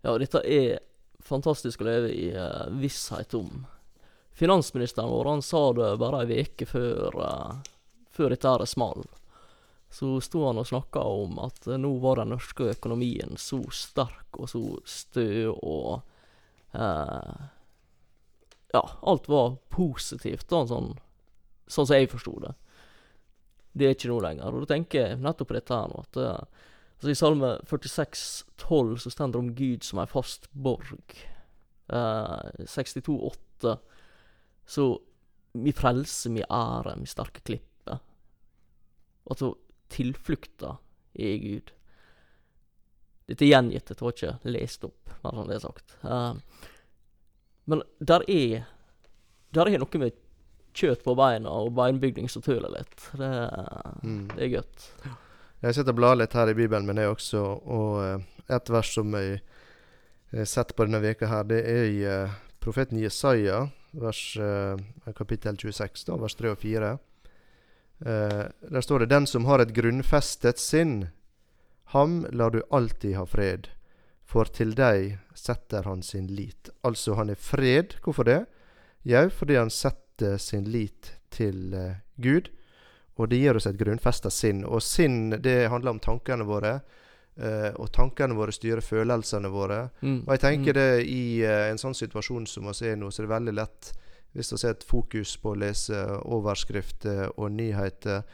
Ja, 0.00 0.14
dette 0.16 0.40
er 0.48 0.78
fantastisk 1.20 1.84
å 1.84 1.88
leve 1.90 2.08
i 2.14 2.30
uh, 2.32 2.72
visshet 2.72 3.36
om. 3.36 3.66
Finansministeren 4.32 5.12
vår 5.12 5.28
han 5.28 5.44
sa 5.44 5.62
det 5.76 5.90
bare 6.00 6.24
ei 6.24 6.40
uke 6.40 6.64
før, 6.68 7.20
uh, 7.20 7.60
før 8.16 8.32
dette 8.32 8.48
her 8.48 8.64
small. 8.64 9.04
Så 9.92 10.16
sto 10.24 10.46
han 10.48 10.60
og 10.60 10.72
snakka 10.72 11.04
om 11.04 11.36
at 11.44 11.68
uh, 11.68 11.76
nå 11.76 11.92
var 12.00 12.22
den 12.22 12.32
norske 12.32 12.72
økonomien 12.72 13.36
så 13.36 13.60
sterk 13.76 14.40
og 14.40 14.48
så 14.56 14.64
stø 14.88 15.52
og 15.52 16.13
Ja, 18.74 18.82
alt 19.02 19.28
var 19.30 19.56
positivt, 19.70 20.48
da, 20.50 20.64
sånn, 20.66 20.94
sånn 21.70 21.86
som 21.86 21.96
jeg 21.96 22.10
forsto 22.10 22.34
det. 22.42 22.54
Det 23.74 23.86
er 23.86 23.94
ikke 23.96 24.10
noe 24.10 24.24
lenger. 24.24 24.54
Og 24.54 24.64
da 24.64 24.74
tenker 24.74 25.00
jeg 25.00 25.20
nettopp 25.22 25.50
på 25.50 25.58
dette 25.58 25.78
her 25.78 25.90
nå, 25.90 26.04
at 26.06 26.22
Altså 26.94 27.10
I 27.10 27.18
Salme 27.18 27.48
46, 27.68 28.44
12 28.56 28.98
så 29.02 29.10
står 29.12 29.32
det 29.34 29.40
om 29.40 29.48
Gud 29.58 29.84
som 29.84 29.98
ei 30.00 30.06
fast 30.08 30.46
borg. 30.52 31.16
Uh, 31.92 32.64
62, 32.64 33.18
8 33.60 33.74
så 34.64 34.86
mi 35.60 35.74
frelse, 35.76 36.30
mi 36.32 36.40
ære, 36.48 36.94
mi 36.96 37.06
sterke 37.06 37.42
klippe. 37.44 37.98
Altså 39.28 39.52
tilflukta 39.92 40.78
er 41.12 41.36
Gud. 41.42 41.74
Dette 43.28 43.46
er 43.46 43.54
gjengitt, 43.54 43.88
jeg 43.88 44.04
var 44.04 44.14
ikke 44.14 44.52
lest 44.52 44.84
opp, 44.84 45.14
bare 45.22 45.38
sånn 45.38 45.50
det 45.50 45.56
er 45.56 45.64
sagt. 45.64 45.96
Uh, 46.04 46.70
men 47.70 47.82
der 47.98 48.24
er 48.28 48.70
Der 49.54 49.70
er 49.70 49.78
noe 49.78 49.98
med 50.02 50.16
kjøtt 50.74 51.04
på 51.04 51.14
beina 51.14 51.52
og 51.62 51.68
beinbygning 51.76 52.26
som 52.28 52.42
tøler 52.42 52.72
litt. 52.74 52.96
Det, 53.14 53.28
mm. 54.02 54.24
det 54.32 54.42
er 54.42 54.50
godt. 54.56 54.86
Jeg 55.62 55.76
sitter 55.76 55.94
og 55.94 56.00
blar 56.00 56.18
litt 56.18 56.34
her 56.34 56.50
i 56.50 56.56
Bibelen 56.58 56.88
min, 56.88 56.98
jeg 56.98 57.12
også. 57.12 57.42
Og 57.62 58.00
uh, 58.02 58.48
et 58.50 58.72
vers 58.74 58.90
som 58.96 59.14
jeg 59.14 59.38
har 60.34 60.50
sett 60.50 60.74
på 60.74 60.88
denne 60.88 60.98
veka 61.04 61.30
her, 61.30 61.46
det 61.46 61.60
er 61.70 61.86
i 61.86 62.02
uh, 62.02 62.34
profeten 62.58 62.98
Jesaja, 62.98 63.68
vers, 63.94 64.20
kapittel 65.14 65.54
26, 65.54 66.08
da, 66.08 66.16
vers 66.18 66.34
3 66.34 66.50
og 66.50 66.58
4. 66.58 66.88
der 68.02 68.80
står 68.82 69.04
det 69.04 69.06
'Den 69.06 69.26
som 69.26 69.44
har 69.44 69.62
et 69.62 69.70
grunnfestet 69.72 70.58
sinn, 70.58 71.12
ham 71.92 72.26
lar 72.32 72.50
du 72.50 72.62
alltid 72.70 73.16
ha 73.18 73.26
fred, 73.26 73.68
for 74.24 74.48
til 74.50 74.72
deg 74.78 75.18
setter 75.36 75.84
han 75.84 76.02
sin 76.02 76.26
lit. 76.32 76.70
Altså, 76.82 77.14
han 77.18 77.30
er 77.30 77.38
fred. 77.38 77.98
Hvorfor 78.02 78.26
det? 78.26 78.44
Jau, 79.04 79.28
fordi 79.30 79.58
han 79.60 79.70
setter 79.70 80.38
sin 80.40 80.64
lit 80.72 81.12
til 81.30 81.74
Gud. 82.16 82.48
Og 83.20 83.30
det 83.30 83.38
gir 83.42 83.58
oss 83.58 83.68
et 83.70 83.78
grunnfesta 83.78 84.30
sinn. 84.32 84.64
Og 84.64 84.82
sinn, 84.82 85.36
det 85.42 85.68
handler 85.70 85.94
om 85.94 86.00
tankene 86.02 86.46
våre. 86.48 86.78
Uh, 87.34 87.74
og 87.82 87.88
tankene 87.90 88.36
våre 88.38 88.54
styrer 88.54 88.82
følelsene 88.82 89.50
våre. 89.50 89.88
Mm. 90.06 90.20
Og 90.22 90.32
jeg 90.36 90.42
tenker 90.44 90.74
mm. 90.74 90.78
det 90.78 90.90
i 91.10 91.24
uh, 91.42 91.68
en 91.72 91.80
sånn 91.82 91.96
situasjon 91.98 92.46
som 92.46 92.68
vi 92.70 92.90
er 92.92 92.98
nå, 92.98 93.10
så 93.10 93.22
er 93.22 93.26
det 93.26 93.34
veldig 93.34 93.54
lett 93.58 93.90
hvis 94.34 94.50
vi 94.50 94.58
har 94.66 94.74
et 94.74 94.86
fokus 94.86 95.36
på 95.38 95.52
å 95.52 95.58
lese 95.62 95.98
overskrifter 96.26 97.36
og 97.38 97.52
nyheter, 97.54 98.24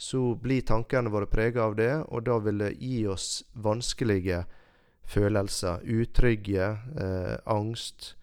så 0.00 0.34
blir 0.40 0.64
tankene 0.64 1.12
våre 1.12 1.28
prega 1.28 1.66
av 1.68 1.74
det, 1.76 1.92
og 2.08 2.24
da 2.24 2.38
vil 2.40 2.62
det 2.62 2.70
gi 2.80 3.02
oss 3.12 3.42
vanskelige 3.52 4.44
følelser. 5.04 5.82
Utrygge, 5.84 6.68
eh, 7.04 7.36
angst. 7.44 8.14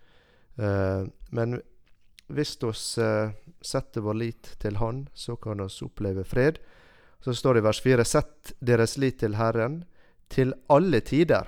men 1.29 1.60
hvis 2.27 2.57
vi 2.63 2.72
eh, 3.03 3.29
setter 3.62 4.01
vår 4.01 4.17
lit 4.17 4.55
til 4.60 4.77
Han, 4.81 5.07
så 5.13 5.36
kan 5.36 5.62
vi 5.62 5.86
oppleve 5.86 6.24
fred. 6.24 6.57
Så 7.19 7.34
står 7.34 7.53
det 7.53 7.60
i 7.60 7.67
vers 7.67 7.81
4.: 7.81 8.05
Sett 8.05 8.53
deres 8.60 8.98
lit 8.98 9.19
til 9.19 9.36
Herren 9.36 9.84
til 10.27 10.53
alle 10.67 11.00
tider. 11.01 11.48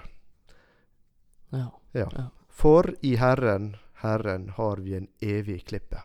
Ja. 1.50 1.71
ja. 1.91 2.29
For 2.50 2.93
i 3.01 3.15
Herren, 3.15 3.75
Herren, 3.93 4.50
har 4.50 4.77
vi 4.77 4.95
en 4.95 5.07
evig 5.21 5.65
klippe. 5.65 6.03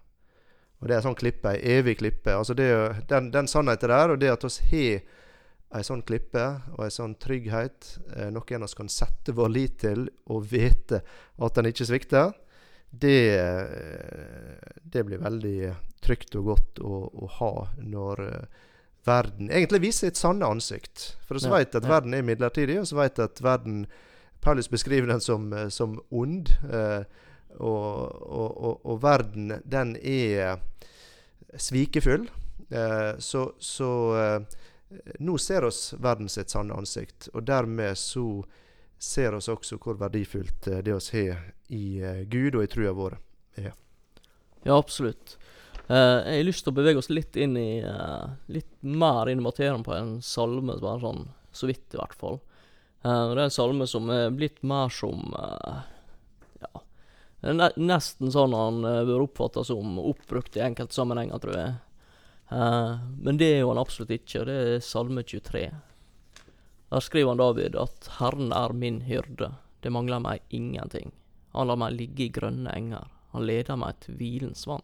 Og 0.84 0.88
det 0.90 0.92
er 0.92 1.00
en 1.00 1.06
sånn 1.06 1.16
klippe, 1.16 1.48
ei 1.48 1.78
evig 1.78 1.94
klippe. 2.02 2.34
Altså 2.36 2.52
det, 2.52 2.68
den, 3.08 3.30
den 3.32 3.46
sannheten 3.48 3.88
der, 3.88 4.10
og 4.12 4.18
det 4.20 4.28
at 4.34 4.44
vi 4.44 4.82
har 4.92 5.78
ei 5.80 5.86
sånn 5.88 6.04
klippe 6.04 6.42
og 6.74 6.82
ei 6.84 6.92
sånn 6.92 7.14
trygghet, 7.16 7.88
eh, 8.12 8.28
noe 8.28 8.44
vi 8.44 8.68
kan 8.76 8.92
sette 8.92 9.32
vår 9.32 9.48
lit 9.48 9.78
til 9.80 10.04
og 10.28 10.44
vite 10.52 11.00
at 11.40 11.56
den 11.56 11.70
ikke 11.72 11.88
svikter, 11.88 12.36
det, 12.94 13.16
det 14.84 15.02
blir 15.08 15.24
veldig 15.24 15.72
trygt 16.04 16.36
og 16.38 16.52
godt 16.52 16.84
å, 16.84 17.00
å 17.10 17.30
ha 17.40 17.52
når 17.80 18.22
uh, 18.22 18.62
verden 19.08 19.50
egentlig 19.50 19.86
viser 19.88 20.12
sitt 20.12 20.20
sanne 20.20 20.46
ansikt. 20.46 21.14
For 21.24 21.40
vi 21.40 21.48
ja, 21.48 21.56
vet 21.56 21.74
at 21.74 21.88
ja. 21.88 21.94
verden 21.96 22.14
er 22.14 22.28
midlertidig, 22.28 22.78
og 22.82 22.86
så 22.92 23.00
vet 23.00 23.24
at 23.24 23.42
verden 23.42 23.86
Paulus 24.44 24.68
beskriver 24.70 25.08
den 25.10 25.24
som, 25.24 25.48
eh, 25.56 25.70
som 25.72 25.96
ond. 26.12 26.52
Uh, 26.68 27.08
og, 27.58 28.22
og, 28.22 28.80
og, 28.82 28.96
verden, 29.02 29.58
den 29.64 29.94
er 30.00 30.58
svikefull. 31.56 32.28
Uh, 32.72 33.14
så, 33.22 33.50
så 33.58 33.90
nå 35.18 35.38
ser 35.38 35.64
oss 35.64 35.94
verden 35.98 36.28
sitt 36.28 36.50
sanne 36.50 36.74
ansikt, 36.74 37.28
og 37.34 37.44
dermed 37.46 37.98
så 37.98 38.44
ser 38.98 39.34
oss 39.34 39.50
også 39.52 39.78
hvor 39.82 39.98
verdifullt 40.00 40.68
det 40.84 40.94
oss 40.94 41.10
har 41.14 41.40
i 41.74 42.00
uh, 42.02 42.22
Gud 42.30 42.56
og 42.56 42.64
i 42.64 42.70
trua 42.70 42.94
vår 42.96 43.18
er. 43.60 43.72
Ja, 44.64 44.76
absolutt. 44.76 45.36
Uh, 45.88 46.24
jeg 46.24 46.38
har 46.38 46.46
lyst 46.48 46.64
til 46.64 46.72
å 46.72 46.78
bevege 46.78 47.00
oss 47.00 47.10
litt 47.12 47.36
inn 47.36 47.58
i 47.60 47.84
uh, 47.84 48.32
Litt 48.48 48.70
mer 48.80 49.28
inn 49.28 49.42
i 49.42 49.44
materien 49.44 49.84
på 49.84 49.92
en 49.96 50.16
salme, 50.24 50.78
bare 50.80 51.02
sånn 51.02 51.26
så 51.54 51.68
vidt, 51.68 51.86
i 51.92 51.98
hvert 52.00 52.16
fall. 52.18 52.40
det 53.04 53.36
er 53.36 53.44
en 53.44 53.52
salme 53.52 53.86
som 53.86 54.08
er 54.10 54.32
blitt 54.34 54.64
mer 54.66 54.90
som 54.90 55.28
Ja 55.30 55.93
ne 57.52 57.70
Nesten 57.76 58.32
sånn 58.32 58.54
han 58.56 58.80
bør 58.82 59.26
oppfattes 59.26 59.68
som 59.68 59.98
oppbrukt 60.00 60.56
i 60.56 60.62
enkelte 60.64 60.96
sammenhenger, 60.96 61.40
tror 61.42 61.58
jeg. 61.58 61.74
men 63.20 63.40
det 63.40 63.48
er 63.50 63.58
jo 63.60 63.72
han 63.72 63.80
absolutt 63.82 64.14
ikke. 64.14 64.40
og 64.40 64.46
Det 64.48 64.56
er 64.62 64.84
salme 64.84 65.24
23. 65.26 65.64
Der 66.94 67.00
skriver 67.00 67.32
han 67.32 67.42
David 67.42 67.76
at 67.76 68.08
'Herren 68.20 68.52
er 68.52 68.72
min 68.72 69.00
hyrde, 69.00 69.54
det 69.80 69.92
mangler 69.92 70.20
meg 70.20 70.40
ingenting'. 70.50 71.12
Han 71.52 71.66
lar 71.66 71.76
meg 71.76 71.94
ligge 71.94 72.24
i 72.24 72.32
grønne 72.34 72.70
enger, 72.70 73.08
han 73.32 73.46
leder 73.46 73.76
meg 73.76 73.98
til 74.00 74.16
hvilens 74.18 74.66
vann. 74.66 74.82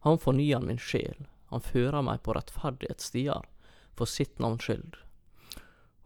Han 0.00 0.18
fornyer 0.18 0.62
min 0.62 0.78
sjel, 0.78 1.26
han 1.50 1.60
fører 1.60 2.02
meg 2.02 2.22
på 2.22 2.34
rettferdighetsstier, 2.34 3.42
for 3.94 4.06
sitt 4.06 4.38
navns 4.38 4.64
skyld. 4.64 4.96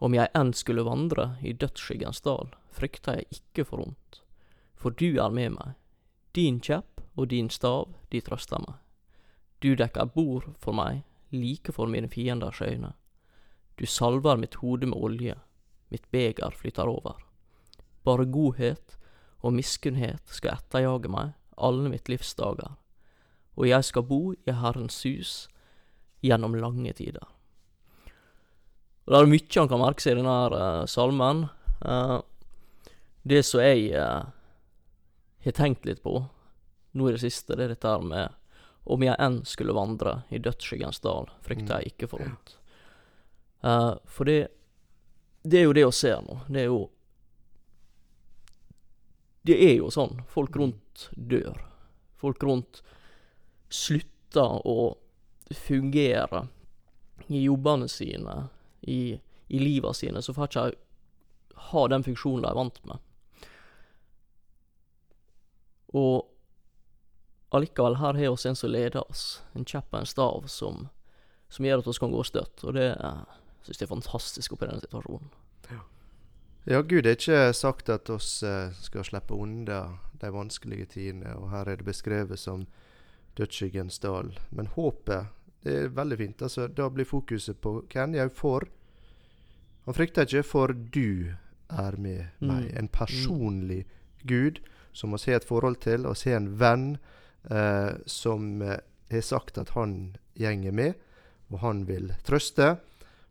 Om 0.01 0.17
jeg 0.17 0.33
enn 0.35 0.53
skulle 0.53 0.85
vandre 0.85 1.37
i 1.43 1.53
dødsskyggens 1.53 2.21
dal, 2.25 2.51
frykter 2.75 3.21
jeg 3.21 3.39
ikke 3.39 3.65
for 3.69 3.85
vondt, 3.85 4.24
for 4.85 4.93
du 4.93 5.17
er 5.17 5.33
med 5.33 5.55
meg. 5.55 5.77
Din 6.37 6.59
kjepp 6.61 7.01
og 7.17 7.31
din 7.33 7.49
stav, 7.49 7.95
de 8.13 8.21
trøster 8.21 8.61
meg. 8.61 8.77
Du 9.65 9.73
dekker 9.81 10.11
bord 10.13 10.51
for 10.61 10.77
meg, 10.77 11.07
like 11.33 11.73
for 11.73 11.89
mine 11.89 12.11
fienders 12.13 12.61
øyne. 12.61 12.93
Du 13.81 13.87
salver 13.89 14.37
mitt 14.37 14.59
hode 14.61 14.87
med 14.87 15.01
olje, 15.01 15.39
mitt 15.89 16.05
beger 16.13 16.53
flytter 16.53 16.91
over. 16.91 17.17
Bare 18.05 18.29
godhet 18.29 18.99
og 19.41 19.57
miskunnhet 19.57 20.29
skal 20.29 20.59
etterjage 20.59 21.09
meg 21.09 21.33
alle 21.57 21.89
mitt 21.89 22.13
livs 22.13 22.35
dager, 22.37 22.77
og 23.57 23.69
jeg 23.69 23.89
skal 23.89 24.05
bo 24.05 24.35
i 24.35 24.53
Herrens 24.53 25.01
hus 25.09 25.33
gjennom 26.21 26.59
lange 26.61 26.93
tider. 26.93 27.25
Og 29.05 29.13
Det 29.13 29.21
er 29.21 29.33
mye 29.33 29.61
han 29.61 29.69
kan 29.73 29.81
merke 29.81 30.05
seg 30.05 30.13
i 30.13 30.21
denne 30.21 30.39
uh, 30.53 30.85
salmen. 30.89 31.47
Uh, 31.81 32.21
det 33.25 33.45
som 33.49 33.65
jeg 33.65 33.93
uh, 33.97 34.29
har 35.51 35.59
tenkt 35.59 35.85
litt 35.85 36.03
på 36.03 36.19
nå 36.95 37.09
i 37.09 37.13
det 37.13 37.23
siste, 37.25 37.57
det 37.57 37.65
er 37.65 37.75
dette 37.75 37.91
her 37.91 38.05
med 38.05 38.33
om 38.85 39.03
jeg 39.03 39.17
enn 39.19 39.41
skulle 39.49 39.75
vandre 39.75 40.23
i 40.29 40.39
dødsskyggens 40.39 41.01
dal, 41.05 41.31
frykter 41.43 41.81
jeg 41.81 41.95
ikke 41.95 42.09
for 42.13 42.25
vondt. 42.25 42.59
Uh, 43.65 43.97
for 44.05 44.29
det 44.29 44.49
Det 45.45 45.59
er 45.59 45.65
jo 45.65 45.73
det 45.77 45.85
å 45.85 45.93
se 45.93 46.09
nå. 46.09 46.39
Det 46.49 46.61
er 46.61 46.69
jo 46.69 46.91
Det 49.45 49.57
er 49.61 49.75
jo 49.77 49.91
sånn. 49.91 50.23
Folk 50.29 50.55
mm. 50.55 50.61
rundt 50.61 51.09
dør. 51.13 51.59
Folk 52.17 52.43
rundt 52.43 52.83
slutter 53.69 54.65
å 54.65 54.97
fungere 55.53 56.47
i 57.29 57.43
jobbene 57.45 57.89
sine, 57.89 58.49
i, 58.81 59.19
i 59.49 59.59
livet 59.59 59.97
sine, 59.97 60.23
så 60.23 60.33
får 60.33 60.49
ikke 60.49 60.65
ha 61.71 61.83
den 61.89 62.05
funksjonen 62.05 62.45
de 62.45 62.49
er 62.49 62.57
vant 62.57 62.81
med. 62.89 62.99
Og 65.95 67.55
allikevel, 67.55 68.01
her 68.01 68.19
har 68.19 68.19
vi 68.19 68.49
en 68.49 68.57
som 68.59 68.71
leder 68.71 69.05
oss, 69.05 69.43
en 69.55 69.65
kjepp 69.65 69.93
og 69.93 70.01
en 70.01 70.11
stav, 70.11 70.47
som, 70.51 70.89
som 71.49 71.67
gjør 71.67 71.83
at 71.83 71.91
vi 71.91 71.99
kan 72.03 72.15
gå 72.15 72.23
støtt, 72.27 72.65
og 72.65 72.75
det 72.75 72.89
syns 73.65 73.81
jeg 73.81 73.87
er 73.87 73.93
fantastisk 73.93 74.57
oppi 74.57 74.69
denne 74.69 74.83
situasjonen. 74.83 75.31
Ja. 75.71 75.81
ja, 76.73 76.81
Gud 76.83 77.07
er 77.07 77.15
ikke 77.17 77.53
sagt 77.57 77.93
at 77.95 78.11
oss 78.13 78.43
uh, 78.43 78.75
skal 78.83 79.07
slippe 79.07 79.39
unna 79.39 79.85
de 80.21 80.33
vanskelige 80.35 80.91
tidene, 80.97 81.37
og 81.39 81.53
her 81.55 81.71
er 81.71 81.81
det 81.81 81.89
beskrevet 81.89 82.43
som 82.43 82.67
dødsskyggens 83.39 84.01
dal. 84.03 84.35
Men 84.51 84.71
håpet, 84.75 85.31
det 85.65 85.79
er 85.79 85.95
veldig 85.95 86.19
fint. 86.21 86.43
altså 86.43 86.69
Da 86.69 86.91
blir 86.93 87.09
fokuset 87.09 87.59
på 87.61 87.81
hvem 87.93 88.19
jeg 88.19 88.33
for, 88.35 88.69
Han 89.85 89.95
frykter 89.95 90.25
ikke, 90.25 90.43
for 90.49 90.73
du 90.73 91.35
er 91.69 91.97
med 92.01 92.25
meg. 92.41 92.71
Mm. 92.73 92.77
En 92.79 92.89
personlig 92.89 93.83
Gud 94.25 94.63
som 94.95 95.13
vi 95.13 95.23
har 95.27 95.43
et 95.43 95.49
forhold 95.49 95.81
til, 95.83 96.07
og 96.07 96.17
har 96.25 96.39
en 96.39 96.51
venn 96.59 96.89
eh, 97.51 97.93
som 98.07 98.63
eh, 98.63 98.81
har 99.11 99.25
sagt 99.27 99.59
at 99.59 99.75
han 99.75 100.17
gjenger 100.39 100.73
med, 100.73 100.95
og 101.51 101.59
han 101.67 101.85
vil 101.87 102.13
trøste. 102.27 102.77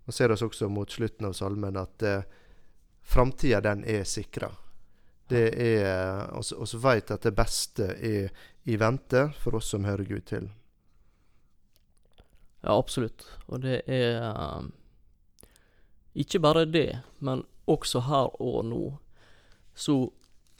Og 0.03 0.13
ser 0.13 0.33
oss 0.35 0.43
også 0.43 0.67
mot 0.67 0.91
slutten 0.91 1.29
av 1.29 1.35
salmen 1.37 1.79
at 1.79 2.03
eh, 2.03 2.25
framtida, 3.03 3.61
den 3.63 3.85
er 3.87 4.03
sikra. 4.03 4.51
Det 5.31 5.47
er 5.55 6.33
oss 6.35 6.51
så 6.51 6.79
veit 6.83 7.11
at 7.11 7.23
det 7.23 7.31
beste 7.35 7.87
er 7.95 8.27
i 8.67 8.75
vente 8.79 9.29
for 9.39 9.55
oss 9.55 9.71
som 9.71 9.87
hører 9.87 10.03
Gud 10.07 10.27
til. 10.27 10.49
Ja, 12.63 12.75
absolutt. 12.77 13.25
Og 13.47 13.63
det 13.63 13.81
er 13.91 14.19
eh, 14.19 14.67
ikke 16.23 16.43
bare 16.43 16.67
det, 16.67 16.99
men 17.19 17.43
også 17.67 18.03
her 18.07 18.35
og 18.43 18.65
nå, 18.67 18.83
så 19.75 20.11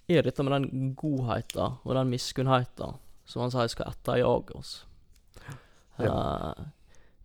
er 0.08 0.26
dette 0.26 0.44
med 0.44 0.54
den 0.56 0.94
godheten 1.00 1.78
og 1.84 1.96
den 1.96 2.10
miskunnheten 2.12 2.98
som 3.26 3.42
han 3.46 3.54
sier 3.54 3.70
skal 3.72 3.92
etterjage 3.94 4.56
oss. 4.60 4.72
Eh, 5.98 6.64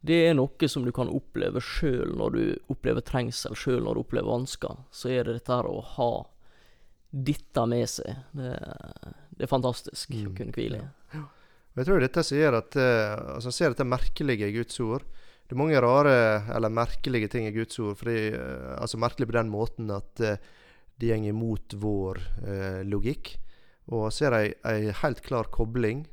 det 0.07 0.19
er 0.29 0.37
noe 0.39 0.69
som 0.71 0.85
du 0.87 0.93
kan 0.95 1.11
oppleve 1.11 1.61
sjøl 1.65 2.13
når 2.17 2.37
du 2.37 2.43
opplever 2.71 3.03
trengsel, 3.03 3.57
sjøl 3.59 3.83
når 3.83 3.99
du 3.99 4.03
opplever 4.05 4.31
vansker. 4.31 4.77
Så 4.95 5.11
er 5.11 5.27
det 5.27 5.41
dette 5.41 5.57
her 5.57 5.67
å 5.67 5.81
ha 5.97 6.11
dette 7.11 7.65
med 7.67 7.89
seg. 7.91 8.21
Det, 8.37 8.53
det 9.35 9.47
er 9.47 9.51
fantastisk 9.51 10.13
å 10.13 10.29
Mm. 10.29 10.35
kunne 10.37 10.55
hvile 10.55 10.83
i. 10.83 11.19
Og 11.19 11.83
Jeg 11.83 11.87
tror 11.87 12.01
dette 12.03 12.23
sier 12.27 12.55
at 12.59 12.77
uh, 12.77 13.35
altså 13.37 13.53
ser 13.55 13.71
dette 13.75 13.87
merkelige 13.87 14.49
i 14.49 14.55
Guds 14.55 14.79
ord. 14.83 15.05
Det 15.49 15.55
er 15.57 15.61
mange 15.63 15.81
rare 15.81 16.15
eller 16.55 16.69
merkelige 16.69 17.29
ting 17.33 17.47
i 17.49 17.53
Guds 17.55 17.79
ord. 17.81 17.97
Fordi, 17.97 18.35
eh, 18.37 18.75
altså 18.77 18.99
Merkelig 19.01 19.27
på 19.31 19.37
den 19.39 19.49
måten 19.49 19.91
at 19.95 20.21
det 20.99 21.13
går 21.15 21.31
imot 21.31 21.75
vår 21.79 22.21
eh, 22.47 22.81
logikk. 22.87 23.37
Og 23.89 24.11
er 24.13 24.35
det 24.35 24.41
ei, 24.41 24.55
ei 24.69 24.95
helt 25.03 25.23
klar 25.25 25.49
kobling 25.55 26.07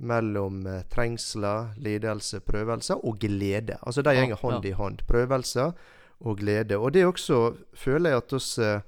mellom 0.00 0.66
eh, 0.66 0.82
trengsler, 0.92 1.74
lidelse, 1.80 2.40
prøvelser 2.40 3.04
og 3.04 3.18
glede. 3.20 3.78
Altså 3.82 4.02
de 4.02 4.14
går 4.14 4.40
hånd 4.42 4.64
i 4.64 4.76
hånd. 4.76 5.04
Prøvelser 5.08 5.72
og 6.20 6.38
glede. 6.38 6.78
Og 6.78 6.92
det 6.92 7.06
også 7.06 7.54
føler 7.74 8.10
jeg 8.10 8.22
at 8.22 8.32
oss 8.36 8.58
eh, 8.58 8.80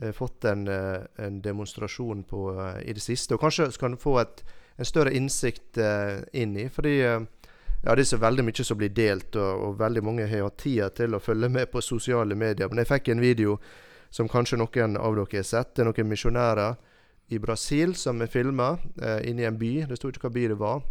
har 0.00 0.12
fått 0.12 0.44
en, 0.44 0.68
eh, 0.68 1.02
en 1.18 1.40
demonstrasjon 1.42 2.22
på 2.24 2.52
eh, 2.54 2.82
i 2.90 2.94
det 2.94 3.02
siste. 3.02 3.34
Og 3.34 3.42
kanskje 3.42 3.70
kan 3.80 3.98
få 3.98 4.18
et, 4.22 4.44
en 4.78 4.88
større 4.88 5.14
innsikt 5.14 5.78
eh, 5.78 6.22
inn 6.32 6.56
i. 6.56 6.68
Fordi 6.68 6.94
eh, 7.02 7.20
ja, 7.84 7.94
det 7.94 8.02
er 8.02 8.10
så 8.10 8.22
veldig 8.22 8.46
mye 8.46 8.64
som 8.64 8.78
blir 8.78 8.94
delt, 8.94 9.36
og, 9.36 9.66
og 9.66 9.76
veldig 9.78 10.02
mange 10.02 10.26
har 10.26 10.46
hatt 10.46 10.58
tida 10.62 10.88
til 10.90 11.14
å 11.14 11.22
følge 11.22 11.50
med 11.52 11.70
på 11.70 11.82
sosiale 11.82 12.34
medier. 12.34 12.70
Men 12.70 12.82
jeg 12.82 12.90
fikk 12.90 13.12
en 13.14 13.22
video 13.22 13.58
som 14.10 14.28
kanskje 14.28 14.58
noen 14.60 14.96
av 14.96 15.16
dere 15.16 15.40
har 15.40 15.46
sett. 15.46 15.74
Det 15.74 15.84
er 15.84 15.90
noen 15.90 16.08
misjonærer 16.10 16.78
i 17.28 17.38
Brasil 17.38 17.94
som 17.96 18.22
er 18.24 18.32
filma 18.32 18.76
eh, 19.02 19.28
inne 19.28 19.44
i 19.44 19.48
en 19.48 19.58
by. 19.60 19.72
Det 19.88 19.98
sto 19.98 20.12
ikke 20.12 20.28
hva 20.28 20.34
by 20.36 20.46
det 20.52 20.58
var. 20.60 20.82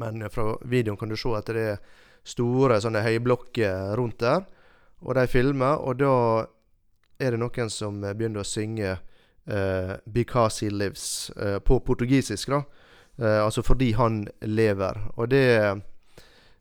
Men 0.00 0.24
fra 0.32 0.54
videoen 0.64 0.96
kan 0.96 1.12
du 1.12 1.16
se 1.20 1.34
at 1.36 1.52
det 1.52 1.68
er 1.74 1.82
store 2.24 2.80
sånne 2.80 3.02
høyblokker 3.04 3.96
rundt 3.98 4.20
der. 4.22 4.46
Og 5.02 5.16
de 5.18 5.26
filmer, 5.26 5.80
og 5.82 5.98
da 6.00 6.14
er 7.22 7.34
det 7.34 7.40
noen 7.42 7.70
som 7.70 7.98
begynner 8.00 8.42
å 8.42 8.48
synge 8.48 8.92
eh, 8.94 9.96
'Because 10.06 10.64
He 10.64 10.70
Lives' 10.70 11.30
eh, 11.36 11.58
på 11.58 11.80
portugisisk. 11.80 12.48
da. 12.48 12.62
Eh, 13.18 13.44
altså 13.44 13.62
fordi 13.62 13.92
han 13.92 14.28
lever. 14.40 15.10
Og 15.16 15.30
det 15.30 15.82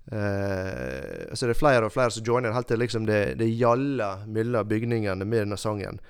eh, 0.09 1.29
Så 1.35 1.45
det 1.45 1.55
er 1.55 1.59
flere 1.59 1.85
og 1.85 1.93
flere 1.93 2.11
som 2.11 2.25
joiner, 2.25 2.55
helt 2.55 2.67
til 2.71 2.81
liksom 2.81 3.05
det, 3.05 3.37
det 3.39 3.51
gjaller 3.53 4.25
mellom 4.27 4.67
bygningene 4.67 5.25
med 5.25 5.45
denne 5.45 5.59
sangen. 5.59 6.01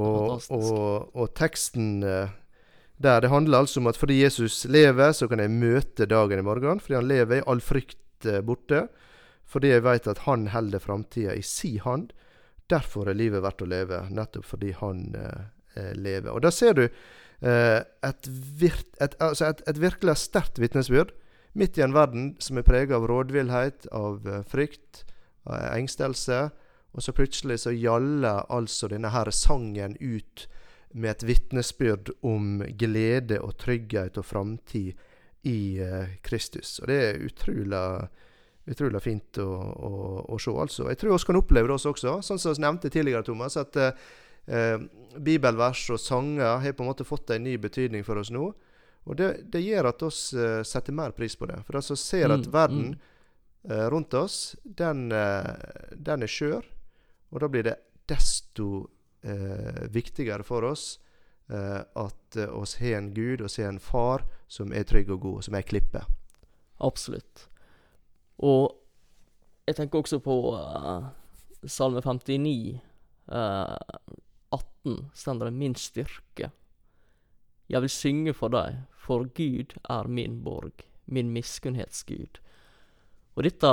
Og, 0.00 0.40
og, 0.48 1.10
og 1.12 1.34
teksten 1.36 2.02
eh, 2.02 2.32
der 3.02 3.20
det 3.20 3.32
handler 3.32 3.64
altså 3.64 3.80
om 3.80 3.86
at 3.90 3.98
fordi 3.98 4.22
Jesus 4.22 4.64
lever, 4.64 5.12
så 5.12 5.28
kan 5.28 5.40
jeg 5.42 5.50
møte 5.50 6.06
dagen 6.06 6.38
i 6.38 6.46
morgen. 6.46 6.80
Fordi 6.80 6.94
han 6.94 7.08
lever, 7.08 7.40
er 7.40 7.48
all 7.50 7.60
frykt 7.60 8.26
eh, 8.26 8.40
borte. 8.40 8.86
Fordi 9.44 9.72
jeg 9.72 9.84
vet 9.84 10.06
at 10.08 10.24
han 10.26 10.46
holder 10.52 10.78
framtida 10.78 11.34
i 11.34 11.42
si 11.42 11.76
hand. 11.82 12.12
Derfor 12.70 13.10
er 13.10 13.18
livet 13.18 13.42
verdt 13.44 13.64
å 13.64 13.68
leve, 13.68 14.04
nettopp 14.10 14.46
fordi 14.48 14.72
han 14.78 15.16
eh, 15.18 15.42
eh, 15.76 15.92
lever. 15.98 16.30
Og 16.32 16.44
da 16.44 16.52
ser 16.54 16.78
du 16.78 16.84
eh, 16.86 17.80
et, 17.82 18.30
vir 18.30 18.78
et, 19.00 19.16
altså 19.20 19.50
et, 19.50 19.64
et 19.68 19.82
virkelig 19.82 20.16
sterkt 20.22 20.62
vitnesbyrd. 20.62 21.12
Midt 21.52 21.78
i 21.78 21.84
en 21.84 21.92
verden 21.92 22.32
som 22.40 22.58
er 22.58 22.66
prega 22.66 22.96
av 22.96 23.06
rådvillhet, 23.10 23.86
av 23.92 24.26
eh, 24.28 24.42
frykt, 24.48 25.04
av 25.44 25.74
engstelse. 25.74 26.40
Og 26.92 27.04
så 27.04 27.14
plutselig 27.16 27.62
så 27.62 27.72
gjaller 27.72 28.44
altså 28.52 28.88
denne 28.92 29.12
her 29.12 29.30
sangen 29.32 29.96
ut 30.00 30.46
med 30.92 31.10
et 31.10 31.24
vitnesbyrd 31.24 32.12
om 32.28 32.60
glede 32.80 33.38
og 33.40 33.56
trygghet 33.60 34.18
og 34.20 34.28
framtid 34.28 34.92
i 35.48 35.78
eh, 35.80 36.18
Kristus. 36.24 36.78
Og 36.80 36.88
det 36.92 37.00
er 37.06 37.24
utrolig 37.28 37.86
utrolig 38.70 39.02
fint 39.02 39.38
å, 39.42 39.48
å, 39.50 39.92
å 40.30 40.38
se. 40.40 40.52
altså. 40.54 40.88
Jeg 40.90 41.00
tror 41.00 41.16
vi 41.16 41.24
kan 41.26 41.40
oppleve 41.40 41.70
det 41.70 41.78
også, 41.78 42.18
sånn 42.22 42.38
som 42.40 42.54
vi 42.54 42.62
nevnte 42.62 42.92
tidligere, 42.92 43.24
Thomas. 43.26 43.56
At 43.58 43.78
eh, 43.80 44.04
eh, 44.46 44.76
bibelvers 45.18 45.88
og 45.90 46.00
sanger 46.00 46.60
har 46.62 46.76
på 46.76 46.84
en 46.84 46.92
måte 46.92 47.08
fått 47.08 47.34
en 47.34 47.44
ny 47.46 47.56
betydning 47.62 48.06
for 48.06 48.22
oss 48.22 48.30
nå. 48.34 48.52
Og 49.04 49.16
det, 49.18 49.28
det 49.50 49.64
gjør 49.64 49.90
at 49.90 50.02
oss 50.06 50.20
uh, 50.34 50.62
setter 50.66 50.94
mer 50.94 51.14
pris 51.16 51.34
på 51.36 51.48
det. 51.50 51.58
For 51.66 51.80
altså 51.80 51.96
ser 51.98 52.30
at 52.30 52.46
Mm, 52.46 52.52
verden 52.52 52.84
mm. 52.92 52.98
uh, 53.70 53.86
rundt 53.90 54.14
oss, 54.14 54.56
den, 54.62 55.10
uh, 55.12 55.54
den 55.96 56.22
er 56.22 56.30
skjør. 56.30 56.66
Og 57.32 57.40
da 57.42 57.48
blir 57.48 57.66
det 57.70 57.78
desto 58.10 58.88
viktigere 59.94 60.42
for 60.42 60.64
oss 60.66 60.96
at 61.94 62.36
eh, 62.36 62.48
oss 62.48 62.76
har 62.80 62.98
en 62.98 63.14
Gud 63.14 63.40
og 63.40 63.50
har 63.56 63.68
en 63.68 63.80
far 63.80 64.24
som 64.48 64.72
er 64.72 64.86
trygg 64.88 65.10
og 65.10 65.20
god, 65.20 65.42
som 65.44 65.54
er 65.54 65.66
klippe. 65.66 66.04
Absolutt. 66.80 67.48
Og 68.38 68.72
jeg 69.66 69.76
tenker 69.76 70.02
også 70.02 70.18
på 70.22 70.36
Salme 71.68 72.02
59, 72.02 72.80
eh, 73.30 73.76
18, 74.50 75.10
står 75.14 75.44
det 75.44 75.52
'Min 75.52 75.74
styrke'. 75.74 76.50
Jeg 77.68 77.80
vil 77.80 77.90
synge 77.90 78.34
for 78.34 78.48
deg, 78.48 78.82
for 79.02 79.26
Gud 79.34 79.74
er 79.90 80.06
min 80.08 80.38
borg, 80.44 80.84
min 81.10 81.32
miskunnhetsgud. 81.34 82.38
Og 83.34 83.46
dette, 83.46 83.70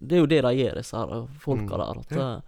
det 0.00 0.16
er 0.16 0.22
jo 0.24 0.30
det 0.30 0.40
de 0.42 0.52
gjør, 0.56 0.78
disse 0.80 0.96
her 0.96 1.26
folka 1.38 1.76
Mm. 1.76 1.82
der. 1.82 2.00
At 2.00 2.12
eh, 2.12 2.40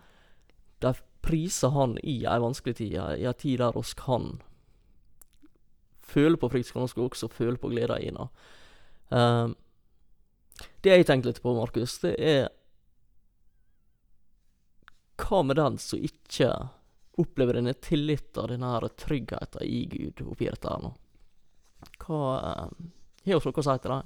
de 0.81 0.92
priser 1.23 1.70
Han 1.70 1.97
i 2.03 2.25
ei 2.27 2.38
vanskelig 2.40 2.77
tid, 2.77 2.92
i 2.97 3.25
ei 3.25 3.33
tid 3.33 3.59
der 3.59 3.77
oss 3.77 3.94
kan 3.94 4.40
føle 6.05 6.37
på 6.37 6.51
frykt, 6.51 6.73
kan 6.73 6.83
oss 6.83 6.97
også 6.97 7.29
føle 7.33 7.57
på 7.57 7.70
glede 7.73 7.97
i 8.01 8.11
henne. 8.11 8.29
Eh, 9.11 9.55
det 10.83 10.90
jeg 10.97 11.07
tenkte 11.07 11.31
litt 11.31 11.42
på, 11.42 11.55
Markus, 11.55 11.99
det 12.03 12.14
er 12.18 12.49
Hva 15.16 15.42
med 15.47 15.57
den 15.57 15.79
som 15.79 16.03
ikke 16.03 16.51
opplever 17.23 17.55
denne 17.55 17.75
tilliten, 17.79 18.49
denne 18.51 18.88
tryggheten 18.99 19.62
i 19.62 19.85
Gud 19.87 20.25
oppi 20.27 20.49
dette 20.51 20.68
her 20.68 20.83
nå? 20.83 20.90
Hva 22.05 22.20
eh, 22.38 22.68
Har 23.25 23.40
dere 23.40 23.40
noe 23.40 23.62
å 23.62 23.66
si 23.66 23.77
til 23.83 23.94
det? 23.94 24.03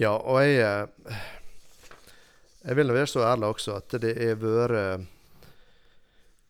Ja, 0.00 0.12
og 0.16 0.40
jeg 0.42 0.58
eh, 0.66 1.28
Jeg 2.62 2.78
vil 2.78 2.88
nå 2.88 2.96
være 2.96 3.10
så 3.10 3.24
ærlig 3.26 3.52
også 3.52 3.76
at 3.80 3.96
det 4.02 4.14
har 4.18 4.40
vært 4.42 4.78
eh, 4.78 5.06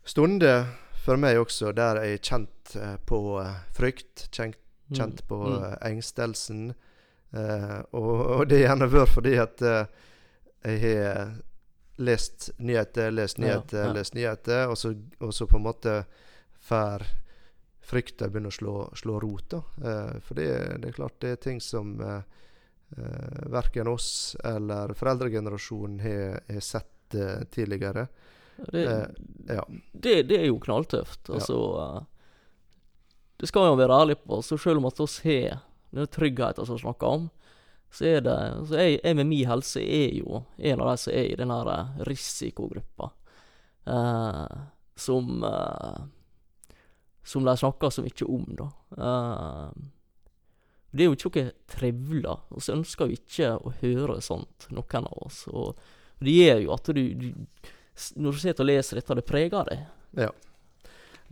stunder 0.04 0.66
for 1.02 1.18
meg 1.18 1.38
også 1.40 1.72
der 1.74 1.98
jeg 2.02 2.18
har 2.18 2.26
kjent 2.28 2.74
på 3.06 3.18
frykt, 3.74 4.28
kjent, 4.30 4.58
kjent 4.94 5.22
på 5.26 5.38
mm. 5.40 5.56
Mm. 5.56 5.72
engstelsen. 5.88 6.60
Og, 7.90 8.12
og 8.22 8.44
det 8.48 8.60
har 8.60 8.68
gjerne 8.68 8.88
vært 8.92 9.10
fordi 9.10 9.32
at 9.42 9.64
jeg 9.66 10.78
har 10.84 11.32
lest 12.02 12.50
nyheter, 12.58 13.10
lest 13.10 13.38
Ja, 13.38 13.44
nyheter, 13.44 13.84
ja. 13.84 13.92
lest 13.92 14.14
nyheter, 14.14 14.68
og 14.68 14.78
så, 14.78 14.94
og 15.18 15.34
så 15.34 15.46
på 15.46 15.58
en 15.58 15.66
måte 15.66 15.96
får 16.62 17.04
frykta 17.82 18.28
begynne 18.30 18.52
å 18.52 18.54
slå, 18.54 18.76
slå 18.98 19.18
rot. 19.20 19.56
Eh, 19.58 20.14
for 20.22 20.38
det, 20.38 20.48
det 20.82 20.92
er 20.92 20.96
klart 20.96 21.18
det 21.24 21.34
er 21.34 21.42
ting 21.42 21.60
som 21.62 21.96
eh, 22.00 22.22
uh, 22.98 23.42
verken 23.52 23.88
oss 23.90 24.36
eller 24.44 24.94
foreldregenerasjonen 24.96 26.00
har, 26.04 26.60
sett 26.60 27.14
eh, 27.14 27.42
tidligere. 27.50 28.06
Det, 28.56 28.84
Eh, 28.84 29.56
ja. 29.56 29.66
det, 29.92 30.22
det 30.22 30.38
er 30.38 30.46
jo 30.46 30.60
knalltøft. 30.62 31.30
Altså 31.30 31.58
ja. 31.78 32.02
Det 33.42 33.48
skal 33.50 33.64
vi 33.64 33.70
jo 33.72 33.78
være 33.80 34.00
ærlig 34.04 34.18
på. 34.22 34.38
Så 34.42 34.58
selv 34.60 34.78
om 34.78 34.86
at 34.86 35.00
oss 35.02 35.18
har 35.24 35.64
denne 35.90 36.06
tryggheten 36.06 36.66
som 36.66 36.76
vi 36.76 36.84
snakker 36.84 37.16
om, 37.16 37.24
så 37.92 38.06
er 38.08 38.20
det 38.24 38.36
så 38.68 38.78
jeg, 38.78 39.00
jeg 39.02 39.16
med 39.18 39.28
min 39.28 39.48
helse 39.50 39.82
er 39.82 40.14
jo 40.16 40.44
en 40.56 40.80
av 40.80 40.92
de 40.92 41.00
som 41.02 41.12
er 41.12 41.26
i 41.28 41.36
den 41.40 41.50
eh, 41.50 41.98
risikogruppa. 42.08 43.10
eh, 43.86 44.60
som 44.96 45.42
eh, 45.44 45.98
Som 47.24 47.44
de 47.46 47.56
snakker 47.56 47.90
så 47.90 48.02
mye 48.02 48.28
om, 48.28 48.46
da. 48.58 48.68
Eh, 48.98 49.90
det 50.92 51.04
er 51.04 51.08
jo 51.08 51.16
ikke 51.16 51.30
noe 51.46 51.52
trivelig. 51.72 52.36
Vi 52.52 52.72
ønsker 52.74 53.08
jo 53.08 53.18
ikke 53.18 53.52
å 53.56 53.72
høre 53.80 54.18
sånt, 54.24 54.66
noen 54.74 55.08
av 55.08 55.22
oss. 55.24 55.44
Og 55.48 55.78
det 56.22 56.34
gjør 56.36 56.64
jo 56.66 56.72
at 56.74 56.92
du, 56.92 57.02
du 57.16 57.28
Når 58.16 58.32
du 58.32 58.38
sitter 58.40 58.64
og 58.64 58.68
leser 58.68 58.98
dette, 58.98 59.16
det 59.16 59.28
preger 59.28 59.68
deg. 59.68 59.86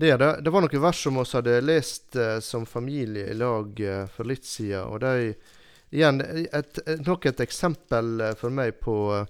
Det, 0.01 0.09
er 0.09 0.19
det, 0.21 0.31
det 0.45 0.53
var 0.53 0.65
noen 0.65 0.83
vers 0.83 1.01
som 1.05 1.19
vi 1.19 1.25
hadde 1.29 1.61
lest 1.61 2.17
eh, 2.17 2.39
som 2.41 2.65
familie 2.67 3.27
i 3.29 3.37
lag 3.37 3.81
eh, 3.81 4.07
for 4.09 4.29
litt 4.29 4.47
siden. 4.49 4.87
Og 4.89 5.01
de 5.05 5.35
Igjen, 5.91 6.21
et, 6.23 6.79
et, 6.87 7.01
nok 7.03 7.25
et 7.27 7.41
eksempel 7.43 8.21
eh, 8.23 8.37
for 8.39 8.55
meg 8.55 8.77
på 8.79 8.95
eh, 9.17 9.25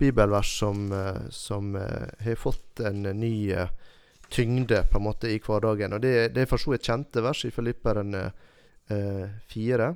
bibelvers 0.00 0.50
som, 0.58 0.92
eh, 0.92 1.30
som 1.32 1.72
eh, 1.80 2.10
har 2.26 2.36
fått 2.36 2.82
en 2.84 3.06
ny 3.16 3.52
eh, 3.56 3.72
tyngde 4.30 4.84
på 4.90 4.98
en 4.98 5.04
måte 5.04 5.30
i 5.30 5.40
hverdagen. 5.42 5.92
Og 5.92 6.00
Det, 6.00 6.14
det 6.34 6.42
er 6.42 6.50
for 6.50 6.60
så 6.60 6.74
vidt 6.74 6.86
kjente 6.86 7.22
vers 7.24 7.44
i 7.44 7.52
Filipperen 7.54 8.14
eh, 8.14 9.28
4. 9.52 9.90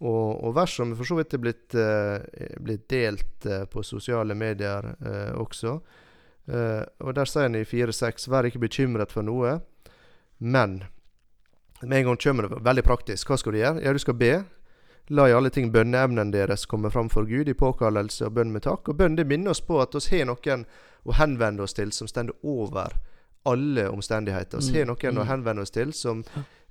Og, 0.00 0.44
og 0.44 0.54
vers 0.56 0.76
som 0.78 0.94
for 0.96 1.08
så 1.08 1.18
vidt 1.18 1.34
er 1.36 1.42
blitt, 1.42 1.74
eh, 1.76 2.54
blitt 2.60 2.86
delt 2.88 3.46
eh, 3.46 3.66
på 3.68 3.84
sosiale 3.84 4.34
medier 4.34 4.94
eh, 4.96 5.34
også. 5.36 5.74
Eh, 6.48 6.84
og 7.04 7.12
Der 7.14 7.28
sier 7.28 7.48
han 7.48 7.58
i 7.58 7.66
4-6.: 7.68 8.30
Vær 8.30 8.48
ikke 8.48 8.64
bekymret 8.64 9.12
for 9.12 9.26
noe, 9.26 9.60
men 10.38 10.82
Med 11.82 11.98
en 11.98 12.04
gang 12.04 12.16
kommer 12.20 12.44
det 12.44 12.58
veldig 12.60 12.82
praktisk. 12.84 13.30
Hva 13.30 13.38
skal 13.40 13.54
du 13.54 13.58
gjøre? 13.58 13.80
Ja, 13.80 13.92
du 13.92 13.98
skal 13.98 14.14
be. 14.20 14.44
La 15.08 15.24
i 15.28 15.32
alle 15.32 15.48
ting 15.48 15.70
bønneevnen 15.72 16.28
deres 16.30 16.66
komme 16.68 16.90
fram 16.90 17.08
for 17.08 17.24
Gud 17.24 17.48
i 17.48 17.54
påkallelse 17.56 18.26
og 18.26 18.34
bønn 18.36 18.52
med 18.52 18.66
takk. 18.66 18.88
Og 18.88 18.98
bønn 18.98 19.16
det 19.16 19.24
minner 19.24 19.54
oss 19.54 19.62
på 19.64 19.80
at 19.80 19.96
vi 19.96 20.18
har 20.18 20.28
noen 20.28 20.66
å 21.08 21.16
henvende 21.16 21.64
oss 21.64 21.72
til 21.72 21.88
som 21.96 22.06
stender 22.06 22.36
over 22.42 22.92
alle 23.42 23.88
omstendigheter. 23.88 24.60
Har 24.60 24.84
Mm, 24.84 24.88
noen 24.88 25.18
å 25.18 25.24
mm. 25.24 25.28
henvende 25.28 25.62
oss 25.62 25.70
til 25.70 25.92
som 25.92 26.24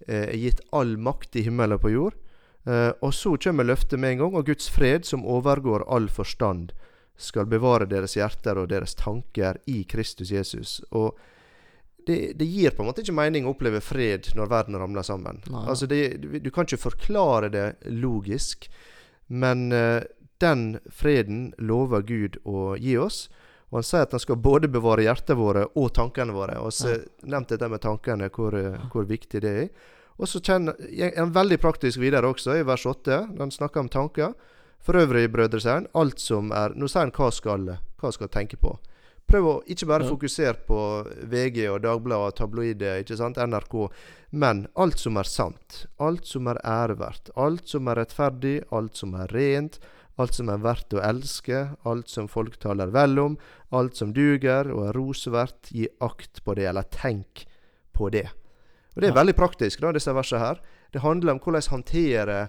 eh, 0.08 0.30
er 0.30 0.38
gitt 0.38 0.62
all 0.72 0.98
makt 0.98 1.36
i 1.36 1.46
himmel 1.48 1.74
og 1.74 1.82
på 1.82 1.94
jord. 1.94 2.20
Eh, 2.66 2.92
og 3.02 3.14
så 3.14 3.38
kommer 3.38 3.64
løftet 3.64 4.00
med 4.00 4.12
en 4.12 4.18
gang, 4.24 4.36
og 4.36 4.46
Guds 4.46 4.70
fred, 4.70 5.06
som 5.06 5.26
overgår 5.26 5.88
all 5.88 6.10
forstand, 6.10 6.72
skal 7.20 7.50
bevare 7.52 7.88
deres 7.90 8.16
hjerter 8.16 8.58
og 8.58 8.70
deres 8.72 8.96
tanker 8.96 9.58
i 9.68 9.84
Kristus 9.84 10.32
Jesus. 10.32 10.80
Og 10.92 11.18
det, 12.08 12.34
det 12.40 12.46
gir 12.46 12.72
på 12.72 12.84
en 12.84 12.90
måte 12.90 13.04
ikke 13.04 13.18
mening 13.18 13.46
å 13.46 13.54
oppleve 13.54 13.82
fred 13.84 14.32
når 14.36 14.50
verden 14.50 14.78
ramler 14.80 15.04
sammen. 15.04 15.42
Nei. 15.52 15.66
Altså 15.68 15.90
det, 15.90 16.22
du, 16.24 16.32
du 16.40 16.50
kan 16.52 16.66
ikke 16.66 16.86
forklare 16.90 17.52
det 17.54 17.66
logisk, 17.92 18.70
men 19.28 19.72
eh, 19.76 20.02
den 20.40 20.80
freden 20.96 21.50
lover 21.58 22.06
Gud 22.08 22.40
å 22.48 22.74
gi 22.80 22.96
oss. 22.98 23.28
Og 23.70 23.78
han 23.80 23.84
sier 23.86 24.02
at 24.08 24.12
han 24.16 24.20
skal 24.24 24.36
både 24.42 24.68
bevare 24.72 25.04
hjertet 25.06 25.38
våre 25.38 25.68
og 25.78 25.92
tankene 25.94 26.34
våre. 26.34 26.58
Og 26.60 26.72
så 26.74 26.96
Ja. 26.96 27.04
nevnte 27.24 27.58
dette 27.58 27.70
med 27.70 27.82
tankene, 27.82 28.30
hvor, 28.30 28.52
hvor 28.92 29.06
viktig 29.06 29.42
det 29.42 29.56
er. 29.64 29.70
Og 30.20 30.28
så 30.28 30.42
kjenner 30.42 30.76
En 31.18 31.32
veldig 31.32 31.60
praktisk 31.62 32.00
videre 32.00 32.28
også, 32.28 32.60
i 32.60 32.64
vers 32.64 32.86
8. 32.86 33.28
når 33.32 33.38
Han 33.40 33.52
snakker 33.52 33.80
om 33.80 33.90
tanker. 33.90 34.34
For 34.82 34.94
øvrig, 34.94 35.32
brødre, 35.32 35.60
sier 35.62 35.74
han, 35.74 35.88
alt 35.94 36.20
som 36.20 36.52
er 36.52 36.70
Nå 36.76 36.88
sier 36.88 37.02
han 37.02 37.12
hva 37.12 37.32
skal, 37.32 37.78
hva 38.00 38.12
skal 38.12 38.28
tenke 38.28 38.58
på. 38.58 38.78
Prøv 39.30 39.46
å 39.46 39.64
ikke 39.70 39.86
bare 39.86 40.08
fokusere 40.10 40.66
på 40.66 41.06
VG 41.30 41.68
og 41.70 41.82
Dagbladet 41.84 42.32
og 42.32 42.36
tabloider, 42.36 43.04
ikke 43.04 43.16
sant, 43.20 43.38
NRK, 43.38 43.92
men 44.32 44.68
alt 44.76 44.98
som 44.98 45.18
er 45.18 45.24
sant. 45.30 45.86
Alt 46.00 46.26
som 46.26 46.48
er 46.48 46.58
æreverdt. 46.66 47.30
Alt 47.38 47.68
som 47.70 47.88
er 47.88 47.96
rettferdig. 48.02 48.64
Alt 48.72 48.98
som 48.98 49.14
er 49.14 49.28
rent. 49.28 49.78
Alt 50.20 50.36
som 50.36 50.50
er 50.52 50.60
verdt 50.64 50.96
å 50.98 51.04
elske. 51.04 51.62
Alt 51.88 52.12
som 52.12 52.28
folk 52.32 52.58
taler 52.60 52.92
vel 52.92 53.20
om. 53.22 53.38
Alt 53.76 54.00
som 54.00 54.12
duger 54.16 54.68
og 54.74 54.90
er 54.90 54.98
rosverdt. 54.98 55.72
Gi 55.72 55.88
akt 56.04 56.44
på 56.44 56.58
det, 56.60 56.68
eller 56.72 56.90
tenk 56.92 57.46
på 57.96 58.12
det. 58.12 58.28
Og 58.96 59.02
Det 59.02 59.10
er 59.10 59.16
veldig 59.16 59.36
praktisk, 59.38 59.80
da, 59.80 59.94
disse 59.96 60.14
versene 60.16 60.44
her. 60.44 60.60
Det 60.92 61.04
handler 61.06 61.38
om 61.38 61.40
hvordan 61.40 61.72
håndtere 61.72 62.40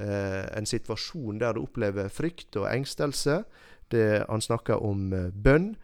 eh, 0.00 0.44
en 0.58 0.66
situasjon 0.66 1.38
der 1.38 1.54
du 1.54 1.62
opplever 1.62 2.10
frykt 2.10 2.56
og 2.58 2.66
engstelse. 2.72 3.42
Det, 3.90 4.24
han 4.26 4.42
snakker 4.42 4.82
om 4.82 5.12
eh, 5.12 5.30
bønn, 5.30 5.74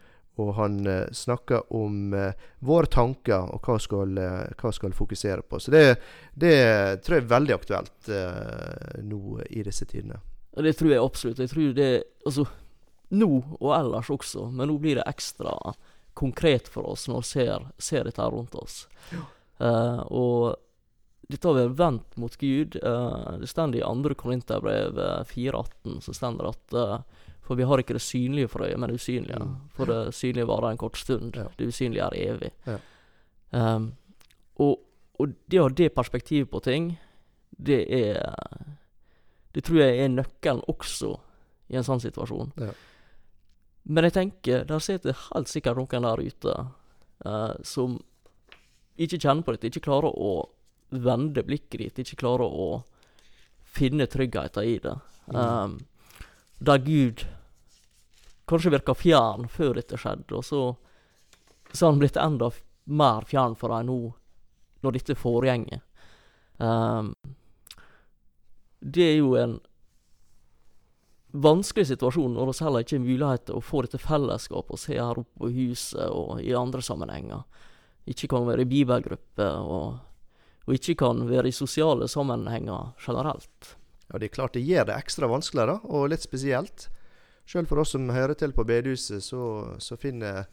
og 0.42 0.54
han 0.58 0.80
eh, 0.86 1.12
snakker 1.14 1.70
om 1.74 2.14
eh, 2.14 2.32
våre 2.66 2.90
tanker 2.90 3.52
og 3.54 3.62
hva 3.62 3.78
skal, 3.82 4.18
eh, 4.18 4.54
hva 4.58 4.72
skal 4.74 4.96
fokusere 4.96 5.46
på. 5.46 5.60
Så 5.62 5.70
det, 5.74 5.84
det 6.34 6.56
tror 7.04 7.20
jeg 7.20 7.26
er 7.26 7.34
veldig 7.36 7.54
aktuelt 7.54 8.10
eh, 8.10 9.04
nå 9.06 9.44
i 9.46 9.62
disse 9.66 9.86
tidene. 9.86 10.18
Og 10.56 10.64
det 10.64 10.72
tror 10.78 10.92
jeg 10.92 11.04
absolutt. 11.04 11.42
Jeg 11.44 11.52
tror 11.52 11.74
det 11.76 11.90
Altså, 12.26 12.46
nå 13.14 13.28
og 13.60 13.70
ellers 13.76 14.08
også, 14.10 14.48
men 14.50 14.66
nå 14.66 14.80
blir 14.82 14.98
det 14.98 15.06
ekstra 15.06 15.52
konkret 16.16 16.66
for 16.72 16.88
oss 16.90 17.04
når 17.06 17.20
vi 17.20 17.28
ser, 17.28 17.66
ser 17.78 18.08
dette 18.08 18.24
rundt 18.32 18.56
oss. 18.58 18.86
Eh, 19.12 20.00
og 20.10 20.56
dette 21.28 21.48
har 21.48 21.54
vi 21.54 21.76
vendt 21.78 22.16
mot 22.16 22.36
Gud. 22.38 22.76
uh, 22.82 23.38
det 23.40 23.46
står 23.50 23.76
i 23.76 23.82
2. 23.82 24.14
Korinterbrev 24.14 24.98
eh, 24.98 25.22
4,18 25.26 26.00
så 26.00 26.14
står 26.14 26.36
det 26.38 26.50
at 26.52 26.76
uh, 26.78 27.24
For 27.42 27.58
vi 27.58 27.66
har 27.66 27.82
ikke 27.82 27.94
det 27.94 28.02
synlige 28.02 28.48
for 28.48 28.62
øyet, 28.62 28.78
men 28.78 28.90
det 28.90 29.00
usynlige. 29.00 29.38
Mm. 29.38 29.56
For 29.74 29.90
det 29.90 30.14
synlige 30.14 30.46
varer 30.46 30.70
en 30.70 30.78
kort 30.78 30.98
stund. 30.98 31.36
Ja. 31.36 31.48
Det 31.58 31.66
usynlige 31.66 32.06
er 32.06 32.30
evig. 32.30 32.50
Ja. 32.66 32.78
Um, 33.50 33.92
og, 34.58 34.78
og 35.18 35.34
det 35.50 35.60
å 35.60 35.66
ha 35.66 35.74
det 35.74 35.94
perspektivet 35.94 36.50
på 36.50 36.62
ting, 36.62 36.92
det 37.50 37.84
er 37.90 38.22
Det 39.56 39.64
tror 39.64 39.80
jeg 39.80 40.02
er 40.04 40.12
nøkkelen 40.12 40.60
også 40.68 41.14
i 41.72 41.78
en 41.80 41.86
sånn 41.86 42.02
situasjon. 42.02 42.52
Ja. 42.60 42.74
Men 43.88 44.04
jeg 44.04 44.16
tenker, 44.16 44.66
der 44.68 44.82
sitter 44.84 45.16
helt 45.30 45.48
sikkert 45.48 45.78
noen 45.80 46.04
der 46.04 46.20
ute 46.20 46.56
uh, 47.24 47.54
som 47.64 47.96
ikke 49.00 49.20
kjenner 49.22 49.46
på 49.46 49.54
dette, 49.54 49.70
ikke 49.70 49.86
klarer 49.88 50.12
å 50.12 50.34
vende 50.92 51.44
blikket 51.46 51.80
ditt, 51.80 52.02
ikke 52.02 52.20
klarer 52.24 52.46
å 52.52 52.68
finne 53.76 54.08
tryggheten 54.10 54.68
i 54.68 54.76
det. 54.82 54.94
Mm. 55.32 55.40
Um, 55.40 55.78
der 56.58 56.84
Gud 56.84 57.24
kanskje 58.46 58.72
virka 58.76 58.94
fjern 58.94 59.48
før 59.50 59.80
dette 59.80 59.98
skjedde, 60.00 60.36
og 60.38 60.44
så, 60.46 60.62
så 61.72 61.86
har 61.86 61.94
han 61.94 62.04
blitt 62.04 62.20
enda 62.20 62.52
mer 62.86 63.26
fjern 63.26 63.56
for 63.58 63.74
deg 63.74 63.88
nå, 63.88 63.98
når 64.84 64.98
dette 65.00 65.18
foregjenger. 65.18 65.82
Um, 66.56 67.15
det 68.86 69.02
er 69.02 69.16
jo 69.18 69.34
en 69.38 69.56
vanskelig 71.36 71.88
situasjon 71.90 72.36
når 72.36 72.50
vi 72.50 72.64
heller 72.64 72.84
ikke 72.84 72.96
har 72.96 73.04
mulighet 73.04 73.46
til 73.48 73.58
å 73.58 73.64
få 73.64 73.82
dette 73.84 74.00
fellesskapet 74.00 74.76
og 74.76 74.80
se 74.80 74.96
her 74.96 75.22
oppe 75.22 75.42
på 75.42 75.50
huset 75.56 76.06
og 76.06 76.42
i 76.42 76.52
andre 76.56 76.82
sammenhenger. 76.84 77.42
Ikke 78.06 78.30
kan 78.30 78.46
være 78.46 78.62
i 78.62 78.70
bibelgruppe 78.70 79.48
og, 79.58 79.96
og 80.66 80.76
ikke 80.76 80.96
kan 81.02 81.24
være 81.28 81.50
i 81.50 81.56
sosiale 81.56 82.08
sammenhenger 82.08 82.94
generelt. 83.02 83.72
Ja, 84.06 84.20
det 84.20 84.28
er 84.28 84.36
klart 84.36 84.54
det 84.54 84.62
gjør 84.62 84.86
det 84.86 85.00
ekstra 85.00 85.28
vanskeligere, 85.30 85.80
og 85.90 86.12
litt 86.12 86.22
spesielt. 86.22 86.86
Sjøl 87.46 87.66
for 87.66 87.82
oss 87.82 87.96
som 87.96 88.06
hører 88.14 88.38
til 88.38 88.54
på 88.54 88.64
bedehuset, 88.66 89.24
så, 89.24 89.74
så 89.82 89.98
finner 89.98 90.46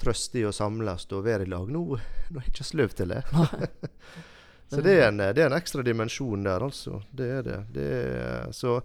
trøst 0.00 0.36
i 0.36 0.44
å 0.44 0.52
samles 0.52 1.08
og 1.08 1.24
være 1.24 1.46
i 1.46 1.52
lag. 1.52 1.72
Nå, 1.72 1.86
nå 1.96 2.36
er 2.36 2.44
jeg 2.44 2.52
ikke 2.52 2.68
sløv 2.68 2.94
til 2.98 3.14
det. 3.14 3.24
så 4.72 4.80
det 4.80 4.92
er, 4.98 5.08
en, 5.08 5.20
det 5.20 5.42
er 5.42 5.50
en 5.50 5.56
ekstra 5.56 5.82
dimensjon 5.84 6.46
der, 6.46 6.62
altså. 6.64 7.02
Det 7.12 7.26
er 7.38 7.42
det. 7.44 7.58
det 7.74 7.88
er, 7.92 8.52
så, 8.56 8.78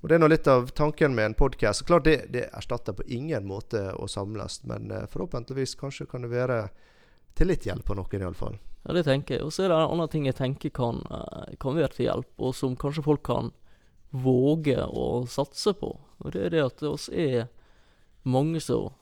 og 0.00 0.08
det 0.08 0.16
er 0.16 0.22
nå 0.22 0.28
litt 0.32 0.48
av 0.48 0.70
tanken 0.76 1.12
med 1.16 1.30
en 1.30 1.36
podkast. 1.36 1.84
Klart 1.88 2.06
det, 2.08 2.14
det 2.32 2.46
erstatter 2.56 2.96
på 2.96 3.04
ingen 3.12 3.44
måte 3.48 3.90
å 3.92 4.08
samles, 4.08 4.62
men 4.68 4.88
eh, 4.90 5.04
forhåpentligvis 5.12 5.76
kanskje 5.80 6.08
kan 6.08 6.24
det 6.24 6.32
være 6.32 6.62
til 7.36 7.52
litt 7.52 7.66
hjelp 7.68 7.84
for 7.88 8.00
noen, 8.00 8.24
iallfall. 8.24 8.56
Ja, 8.84 8.96
det 8.96 9.04
tenker 9.04 9.38
jeg. 9.38 9.44
Og 9.44 9.52
så 9.52 9.64
er 9.64 9.72
det 9.72 9.78
en 9.82 9.94
annen 9.98 10.10
ting 10.12 10.26
jeg 10.28 10.38
tenker 10.38 10.72
kan, 10.76 11.02
eh, 11.08 11.54
kan 11.60 11.76
være 11.76 11.92
til 11.96 12.08
hjelp, 12.08 12.32
og 12.38 12.56
som 12.56 12.76
kanskje 12.80 13.04
folk 13.04 13.24
kan 13.26 13.52
våge 14.14 14.78
å 14.80 15.26
satse 15.28 15.74
på. 15.76 15.92
Og 16.24 16.32
det 16.32 16.46
er 16.46 16.54
det 16.54 16.64
at 16.64 16.80
det 16.80 16.88
oss 16.88 17.08
er 17.12 17.48
mange 18.24 18.60
som 18.62 18.92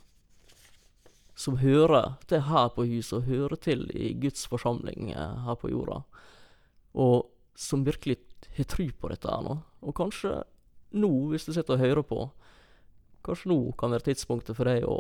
som 1.43 1.57
hører 1.59 2.13
til 2.31 2.45
her 2.47 2.69
på 2.75 2.85
huset, 2.87 3.19
og 3.19 3.29
hører 3.31 3.59
til 3.63 3.87
i 3.99 4.13
Guds 4.23 4.45
forsamling 4.51 5.11
eh, 5.15 5.37
her 5.47 5.59
på 5.59 5.71
jorda. 5.73 6.03
Og 6.95 7.27
som 7.59 7.83
virkelig 7.87 8.19
har 8.57 8.69
tru 8.71 8.87
på 9.01 9.11
dette 9.13 9.29
her 9.31 9.43
nå. 9.45 9.59
Og 9.83 9.95
kanskje 9.99 10.43
nå, 10.93 11.11
hvis 11.33 11.47
du 11.49 11.53
sitter 11.57 11.75
og 11.77 11.83
hører 11.83 12.07
på, 12.07 12.21
kanskje 13.25 13.51
nå 13.53 13.59
kan 13.81 13.93
være 13.95 14.09
tidspunktet 14.11 14.57
for 14.59 14.69
deg 14.69 14.85
å 14.89 14.99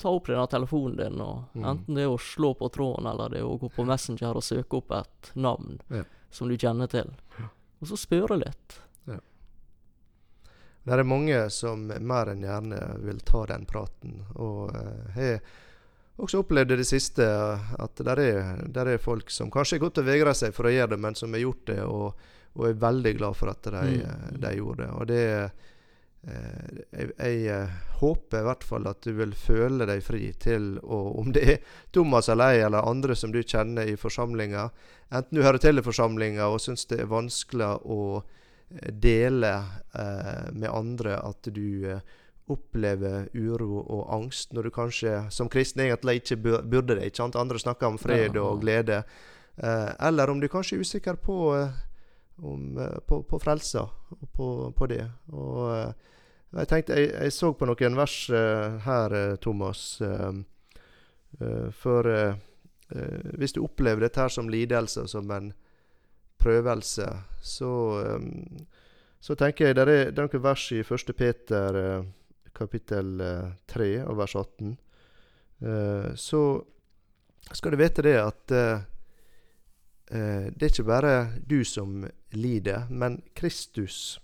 ta 0.00 0.10
opp 0.10 0.26
denne 0.26 0.46
telefonen 0.50 0.96
din, 0.98 1.20
og 1.22 1.44
Mm. 1.54 1.64
enten 1.70 1.94
det 1.94 2.02
er 2.02 2.10
å 2.10 2.18
slå 2.18 2.52
på 2.58 2.68
tråden, 2.74 3.06
eller 3.06 3.28
det 3.30 3.38
er 3.40 3.46
å 3.46 3.58
gå 3.60 3.68
på 3.70 3.84
Messenger 3.86 4.34
og 4.36 4.42
søke 4.42 4.76
opp 4.80 4.90
et 4.92 5.30
navn 5.36 5.78
Ja. 5.90 6.02
som 6.30 6.48
du 6.48 6.56
kjenner 6.58 6.88
til. 6.90 7.12
Og 7.80 7.86
så 7.88 7.96
spørre 7.96 8.38
litt. 8.40 8.80
Det 10.84 10.92
er 10.92 11.06
mange 11.08 11.38
som 11.50 11.86
mer 11.88 12.28
enn 12.32 12.44
gjerne 12.44 12.80
vil 13.04 13.20
ta 13.24 13.46
den 13.48 13.64
praten. 13.68 14.18
Og 14.36 14.74
eh, 14.76 15.38
har 16.14 16.24
også 16.26 16.42
opplevd 16.44 16.74
i 16.74 16.80
det 16.82 16.86
siste 16.88 17.24
at 17.24 18.02
det 18.04 18.16
er, 18.20 18.64
er 18.84 18.98
folk 19.02 19.32
som 19.32 19.50
kanskje 19.50 19.78
har 19.78 19.86
gått 19.86 20.02
og 20.02 20.08
vegra 20.08 20.34
seg 20.36 20.54
for 20.54 20.68
å 20.68 20.74
gjøre 20.74 20.92
det, 20.94 21.00
men 21.02 21.16
som 21.18 21.32
har 21.34 21.42
gjort 21.42 21.64
det, 21.72 21.80
og, 21.88 22.26
og 22.54 22.68
er 22.68 22.82
veldig 22.84 23.14
glad 23.18 23.38
for 23.40 23.50
at 23.54 23.64
de, 23.64 23.84
Mm. 24.04 24.40
de 24.44 24.52
gjorde 24.58 24.84
det. 24.84 24.90
Og 24.92 25.08
det 25.08 25.22
eh, 25.34 25.48
jeg, 26.92 27.10
jeg 27.18 27.40
eh, 27.52 27.74
håper 28.00 28.40
i 28.40 28.46
hvert 28.46 28.64
fall 28.64 28.86
at 28.92 29.00
du 29.04 29.12
vil 29.16 29.34
føle 29.36 29.88
deg 29.88 30.04
fri 30.04 30.32
til 30.40 30.78
å 30.84 31.00
Om 31.20 31.32
det 31.32 31.42
er 31.52 31.58
Thomas 31.92 32.28
eller 32.32 32.54
jeg 32.54 32.68
eller 32.68 32.88
andre 32.88 33.16
som 33.16 33.32
du 33.32 33.42
kjenner 33.42 33.88
i 33.88 33.96
forsamlinga, 33.96 34.68
enten 35.10 35.36
du 35.36 35.42
hører 35.44 35.60
til 35.64 35.78
i 35.80 35.84
forsamlinga 35.84 36.46
og 36.52 36.60
syns 36.60 36.86
det 36.92 37.00
er 37.00 37.10
vanskelig 37.12 37.72
å 37.84 38.00
eh, 38.20 38.40
dele 38.82 39.54
eh, 39.94 40.52
med 40.52 40.70
andre 40.70 41.18
at 41.18 41.48
du 41.54 41.90
eh, 41.90 42.00
opplever 42.50 43.28
uro 43.32 43.80
og 43.80 44.14
angst, 44.14 44.52
når 44.52 44.62
du 44.66 44.70
kanskje 44.74 45.12
som 45.32 45.48
kristen 45.48 45.84
egentlig 45.86 46.20
ikke 46.20 46.36
burde 46.42 46.96
det. 46.96 47.06
ikke 47.06 47.22
sant? 47.22 47.36
Andre 47.40 47.58
snakker 47.58 47.86
om 47.88 47.98
fred 47.98 48.36
og 48.36 48.60
glede. 48.60 49.02
Eh, 49.56 49.90
eller 50.08 50.30
om 50.30 50.40
du 50.40 50.48
kanskje 50.48 50.76
er 50.76 50.84
usikker 50.84 51.16
på, 51.16 51.38
om, 52.42 52.80
på, 53.06 53.22
på 53.22 53.40
frelsa 53.40 53.86
og 53.86 54.28
på, 54.32 54.48
på 54.76 54.90
det. 54.92 55.04
Og 55.32 55.94
jeg 56.58 56.68
tenkte, 56.68 56.98
jeg, 57.00 57.14
jeg 57.14 57.32
så 57.32 57.52
på 57.56 57.66
noen 57.66 57.96
vers 57.96 58.18
her, 58.84 59.36
Thomas. 59.42 60.02
for 61.80 62.06
hvis 63.34 63.56
du 63.56 63.64
opplever 63.64 64.04
dette 64.04 64.20
her 64.20 64.30
som 64.30 64.48
lidelse, 64.48 65.08
som 65.08 65.30
en 65.34 65.52
prøvelse, 66.40 67.06
så, 67.42 67.72
eh, 68.02 68.64
så 69.20 69.36
tenker 69.38 69.70
jeg 69.70 69.78
det 69.78 69.88
er, 69.88 70.12
noen 70.16 70.44
vers 70.44 70.66
i 70.72 70.82
1. 70.82 71.14
Peter 71.16 71.80
eh, 71.80 72.08
kapittel 72.54 73.20
eh, 73.20 73.52
3 73.70 73.90
og 74.06 74.18
vers 74.22 74.36
18. 74.36 74.74
Eh, 75.64 76.10
så 76.14 76.42
skal 77.52 77.74
du 77.74 77.80
vite 77.80 78.04
det 78.04 78.18
at 78.20 78.54
eh, 78.54 78.84
eh, 80.10 80.50
det 80.50 80.62
er 80.62 80.72
ikke 80.72 80.90
bare 80.90 81.14
du 81.46 81.62
som 81.64 82.04
lider, 82.34 82.86
men 82.90 83.22
Kristus 83.34 84.18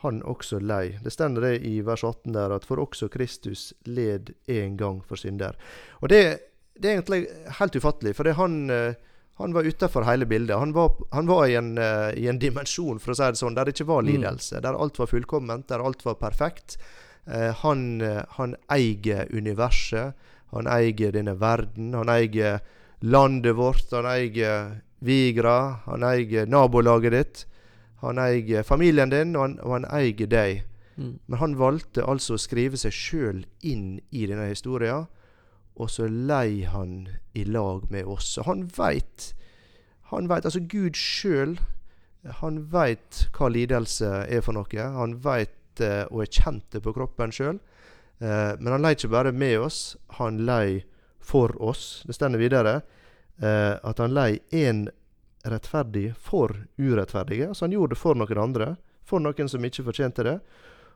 han 0.00 0.22
også 0.24 0.58
lei. 0.64 0.98
Det 1.04 1.12
stender 1.12 1.44
det 1.44 1.66
i 1.68 1.80
vers 1.84 2.04
18 2.04 2.32
der 2.32 2.54
at 2.54 2.64
for 2.64 2.80
også 2.80 3.10
Kristus 3.12 3.70
led 3.84 4.32
en 4.48 4.78
gang 4.80 5.02
for 5.04 5.20
synder. 5.20 5.58
Og 6.00 6.08
det, 6.08 6.22
det 6.72 6.88
er 6.88 6.98
egentlig 6.98 7.26
helt 7.58 7.76
ufattelig, 7.76 8.14
for 8.16 8.24
det 8.24 8.32
er 8.32 8.40
han, 8.40 8.70
eh, 8.70 8.94
han 9.40 9.52
var 9.56 9.64
utafor 9.64 10.04
hele 10.04 10.26
bildet. 10.26 10.58
Han 10.58 10.72
var, 10.72 10.92
han 11.12 11.26
var 11.26 11.46
i, 11.48 11.54
en, 11.56 11.78
uh, 11.78 12.10
i 12.16 12.26
en 12.28 12.38
dimensjon, 12.38 12.98
for 13.00 13.12
å 13.12 13.16
si 13.16 13.28
det 13.32 13.40
sånn, 13.40 13.54
der 13.56 13.64
det 13.64 13.74
ikke 13.74 13.88
var 13.88 14.02
Mm. 14.02 14.10
lidelse. 14.10 14.60
Der 14.60 14.74
alt 14.76 14.98
var 14.98 15.06
fullkomment, 15.06 15.66
der 15.68 15.80
alt 15.84 16.04
var 16.04 16.14
perfekt. 16.20 16.76
Uh, 17.26 17.52
han, 17.62 18.00
eh, 18.00 18.22
han 18.36 18.56
eier 18.70 19.26
universet. 19.32 20.14
Han 20.52 20.66
eier 20.66 21.12
denne 21.12 21.36
verden. 21.38 21.92
Han 21.94 22.08
eier 22.08 22.60
landet 23.02 23.54
vårt. 23.56 23.90
Han 23.92 24.06
eier 24.06 24.80
Vigra. 25.00 25.80
Han 25.86 26.02
eier 26.02 26.46
nabolaget 26.46 27.12
ditt. 27.12 27.46
Han 28.02 28.18
eier 28.18 28.62
familien 28.64 29.10
din, 29.10 29.36
og 29.36 29.42
han, 29.42 29.58
og 29.62 29.72
han 29.72 29.84
eier 29.92 30.26
deg. 30.26 30.62
Mm. 30.96 31.18
Men 31.28 31.38
han 31.38 31.54
valgte 31.56 32.02
altså 32.04 32.34
å 32.34 32.40
skrive 32.40 32.76
seg 32.76 32.92
sjøl 32.92 33.44
inn 33.62 34.00
i 34.10 34.26
denne 34.26 34.48
historia, 34.50 35.06
og 35.76 35.90
så 35.90 36.08
lei 36.10 36.64
han 36.68 37.08
i 37.32 37.44
lag 37.44 37.86
med 37.90 38.08
oss. 38.10 38.36
Og 38.38 38.48
han 38.50 38.66
veit 38.76 39.34
Han 40.10 40.26
veit, 40.26 40.42
altså 40.44 40.58
Gud 40.66 40.96
sjøl, 40.98 41.52
han 42.42 42.56
veit 42.72 43.28
hva 43.30 43.46
lidelse 43.46 44.08
er 44.26 44.40
for 44.42 44.56
noe. 44.56 44.86
Han 44.96 45.12
veit 45.22 45.78
eh, 45.78 46.02
og 46.10 46.24
er 46.24 46.32
kjent 46.34 46.64
det 46.74 46.80
på 46.82 46.90
kroppen 46.96 47.30
sjøl. 47.30 47.60
Eh, 48.18 48.56
men 48.58 48.72
han 48.74 48.82
lei 48.82 48.96
ikke 48.96 49.12
bare 49.12 49.30
med 49.30 49.60
oss, 49.62 49.94
han 50.18 50.42
lei 50.48 50.82
for 51.22 51.54
oss. 51.62 52.02
Det 52.06 52.16
stender 52.18 52.42
videre 52.42 52.80
eh, 53.38 53.76
at 53.78 54.02
han 54.02 54.16
lei 54.16 54.40
én 54.50 54.88
rettferdig 55.46 56.10
for 56.18 56.56
urettferdige. 56.76 57.48
Altså 57.48 57.64
han 57.64 57.76
gjorde 57.78 57.94
det 57.94 58.02
for 58.02 58.18
noen 58.18 58.42
andre, 58.42 58.74
for 59.06 59.22
noen 59.22 59.48
som 59.48 59.64
ikke 59.64 59.86
fortjente 59.86 60.26
det, 60.26 60.40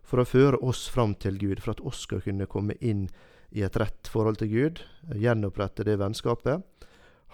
for 0.04 0.20
å 0.20 0.28
føre 0.28 0.60
oss 0.60 0.84
fram 0.92 1.14
til 1.16 1.38
Gud, 1.40 1.62
for 1.62 1.72
at 1.72 1.84
oss 1.86 2.02
skal 2.04 2.20
kunne 2.24 2.50
komme 2.50 2.76
inn 2.84 3.06
i 3.54 3.62
et 3.62 3.76
rett 3.78 4.10
forhold 4.10 4.40
til 4.42 4.50
Gud, 4.50 4.82
eh, 5.08 5.20
gjenopprette 5.22 5.86
det 5.86 5.98
vennskapet. 6.00 6.64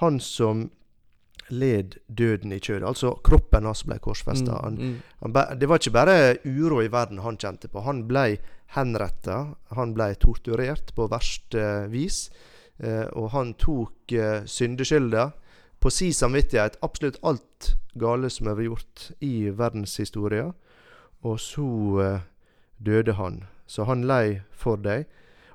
Han 0.04 0.20
som 0.20 0.68
led 1.50 1.96
døden 2.06 2.52
i 2.52 2.60
kjødet, 2.60 2.86
altså 2.86 3.16
kroppen 3.26 3.66
hans 3.66 3.82
ble 3.84 3.98
korsfesta. 3.98 4.60
Mm, 4.70 5.00
mm. 5.18 5.38
det 5.58 5.68
var 5.68 5.80
ikke 5.80 5.96
bare 5.96 6.16
uro 6.44 6.78
i 6.82 6.92
verden 6.92 7.18
han 7.24 7.38
kjente 7.40 7.68
på. 7.68 7.82
Han 7.82 8.04
ble 8.08 8.38
henretta. 8.76 9.56
Han 9.76 9.94
ble 9.96 10.12
torturert 10.22 10.94
på 10.94 11.08
verste 11.10 11.66
vis. 11.90 12.28
Eh, 12.78 13.06
og 13.18 13.30
han 13.34 13.54
tok 13.60 14.12
eh, 14.12 14.46
syndeskylda 14.46 15.30
på 15.80 15.92
si 15.92 16.10
samvittighet. 16.16 16.78
Absolutt 16.86 17.20
alt 17.26 17.74
gale 17.98 18.30
som 18.30 18.50
er 18.50 18.62
gjort 18.68 19.10
i 19.24 19.50
verdenshistoria. 19.50 20.50
Og 21.26 21.40
så 21.42 21.70
eh, 22.04 22.28
døde 22.78 23.18
han. 23.18 23.44
Så 23.66 23.84
han 23.90 24.06
lei 24.08 24.40
for 24.50 24.80
deg. 24.80 25.08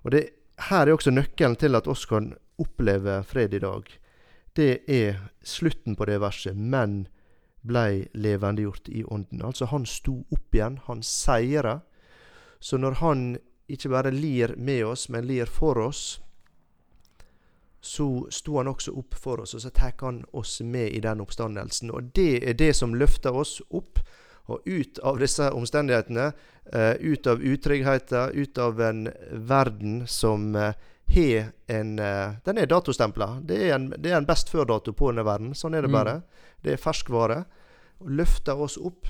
Og 0.03 0.11
det, 0.13 0.27
her 0.57 0.87
er 0.87 0.93
også 0.93 1.11
nøkkelen 1.11 1.57
til 1.59 1.75
at 1.75 1.87
oss 1.87 2.05
kan 2.09 2.33
oppleve 2.61 3.23
fred 3.27 3.53
i 3.53 3.59
dag. 3.59 3.89
Det 4.55 4.83
er 4.87 5.19
slutten 5.43 5.95
på 5.95 6.05
det 6.07 6.19
verset. 6.23 6.55
Men 6.55 7.07
blei 7.65 8.05
levendegjort 8.13 8.89
i 8.89 9.03
ånden. 9.03 9.41
Altså, 9.41 9.65
han 9.65 9.85
sto 9.85 10.21
opp 10.31 10.55
igjen. 10.55 10.79
Han 10.85 11.03
seira. 11.03 11.79
Så 12.59 12.77
når 12.77 13.01
han 13.01 13.25
ikke 13.67 13.89
bare 13.89 14.13
lir 14.13 14.55
med 14.57 14.85
oss, 14.85 15.09
men 15.09 15.27
lir 15.27 15.49
for 15.49 15.77
oss, 15.77 16.21
så 17.85 18.07
sto 18.33 18.57
han 18.57 18.69
også 18.69 18.95
opp 18.97 19.13
for 19.21 19.43
oss, 19.43 19.53
og 19.53 19.61
så 19.61 19.69
tar 19.69 19.93
han 20.01 20.23
oss 20.33 20.61
med 20.61 20.89
i 20.89 21.01
den 21.01 21.21
oppstandelsen. 21.21 21.91
Og 21.93 22.11
det 22.17 22.41
er 22.49 22.57
det 22.57 22.71
som 22.75 22.95
løfter 22.97 23.35
oss 23.35 23.59
opp 23.69 23.99
og 24.45 24.61
ut 24.65 24.99
av 24.99 25.17
disse 25.19 25.47
omstendighetene, 25.51 26.31
eh, 26.73 26.91
ut 26.99 27.27
av 27.27 27.41
utryggheten, 27.41 28.31
ut 28.33 28.57
av 28.57 28.81
en 28.81 29.07
verden 29.31 30.07
som 30.07 30.55
eh, 30.55 30.73
har 31.15 31.51
en 31.67 31.99
eh, 31.99 32.31
Den 32.45 32.57
er 32.57 32.65
datostempla. 32.65 33.41
Det 33.41 33.57
er 33.69 33.75
en, 33.75 33.89
det 33.97 34.11
er 34.11 34.17
en 34.17 34.25
best 34.25 34.49
før-dato 34.49 34.93
på 34.93 35.11
denne 35.11 35.25
verden. 35.25 35.53
Sånn 35.53 35.75
er 35.75 35.81
det 35.81 35.89
Mm. 35.89 35.97
bare. 35.97 36.21
Det 36.61 36.73
er 36.73 36.77
ferskvare. 36.77 37.45
Løfter 38.05 38.61
oss 38.61 38.77
opp 38.77 39.07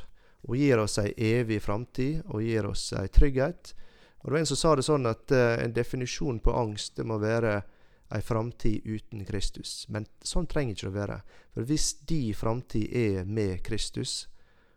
og 0.48 0.56
gir 0.56 0.78
oss 0.78 0.98
ei 1.00 1.13
evig 1.17 1.62
framtid 1.62 2.21
og 2.28 2.41
gir 2.43 2.65
oss 2.67 2.93
ei 2.93 3.08
trygghet. 3.08 3.74
Og 4.19 4.26
det 4.26 4.32
var 4.32 4.39
en 4.39 4.45
som 4.45 4.58
sa 4.58 4.76
det 4.76 4.84
sånn 4.86 5.06
at 5.10 5.32
en 5.32 5.74
definisjon 5.74 6.39
på 6.39 6.54
angst 6.54 6.95
det 6.98 7.06
må 7.06 7.17
være 7.19 7.63
ei 8.12 8.21
framtid 8.21 8.86
uten 8.86 9.26
Kristus. 9.26 9.86
Men 9.89 10.06
sånn 10.21 10.48
trenger 10.48 10.76
ikke 10.76 10.88
det 10.89 10.93
å 10.93 11.00
være. 11.08 11.21
For 11.54 11.62
hvis 11.63 11.93
de 12.06 12.34
framtid 12.34 12.93
er 12.93 13.26
med 13.26 13.63
Kristus, 13.63 14.28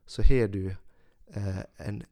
så 0.09 0.25
har 0.25 0.49
du 0.49 0.71
eh, 1.37 1.63
en 1.85 2.03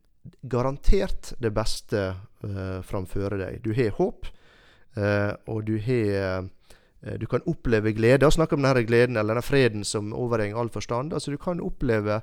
garantert 0.42 1.32
det 1.38 1.50
beste 1.56 2.02
eh, 2.44 2.82
framfor 2.82 3.38
deg. 3.40 3.62
Du 3.64 3.72
har 3.74 3.96
håp, 3.96 4.28
eh, 4.96 5.32
og 5.46 5.64
du 5.64 5.78
har 5.80 6.12
eh, 6.20 6.44
Du 7.20 7.26
kan 7.26 7.44
oppleve 7.46 7.92
glede. 7.94 8.26
Snakke 8.30 8.56
om 8.56 8.64
denne 8.64 8.82
gleden 8.82 9.16
eller 9.16 9.36
denne 9.36 9.44
freden 9.44 9.84
som 9.84 10.10
overgår 10.12 10.58
all 10.58 10.70
forstand. 10.74 11.12
Altså 11.14 11.30
Du 11.30 11.36
kan 11.38 11.60
oppleve, 11.60 12.20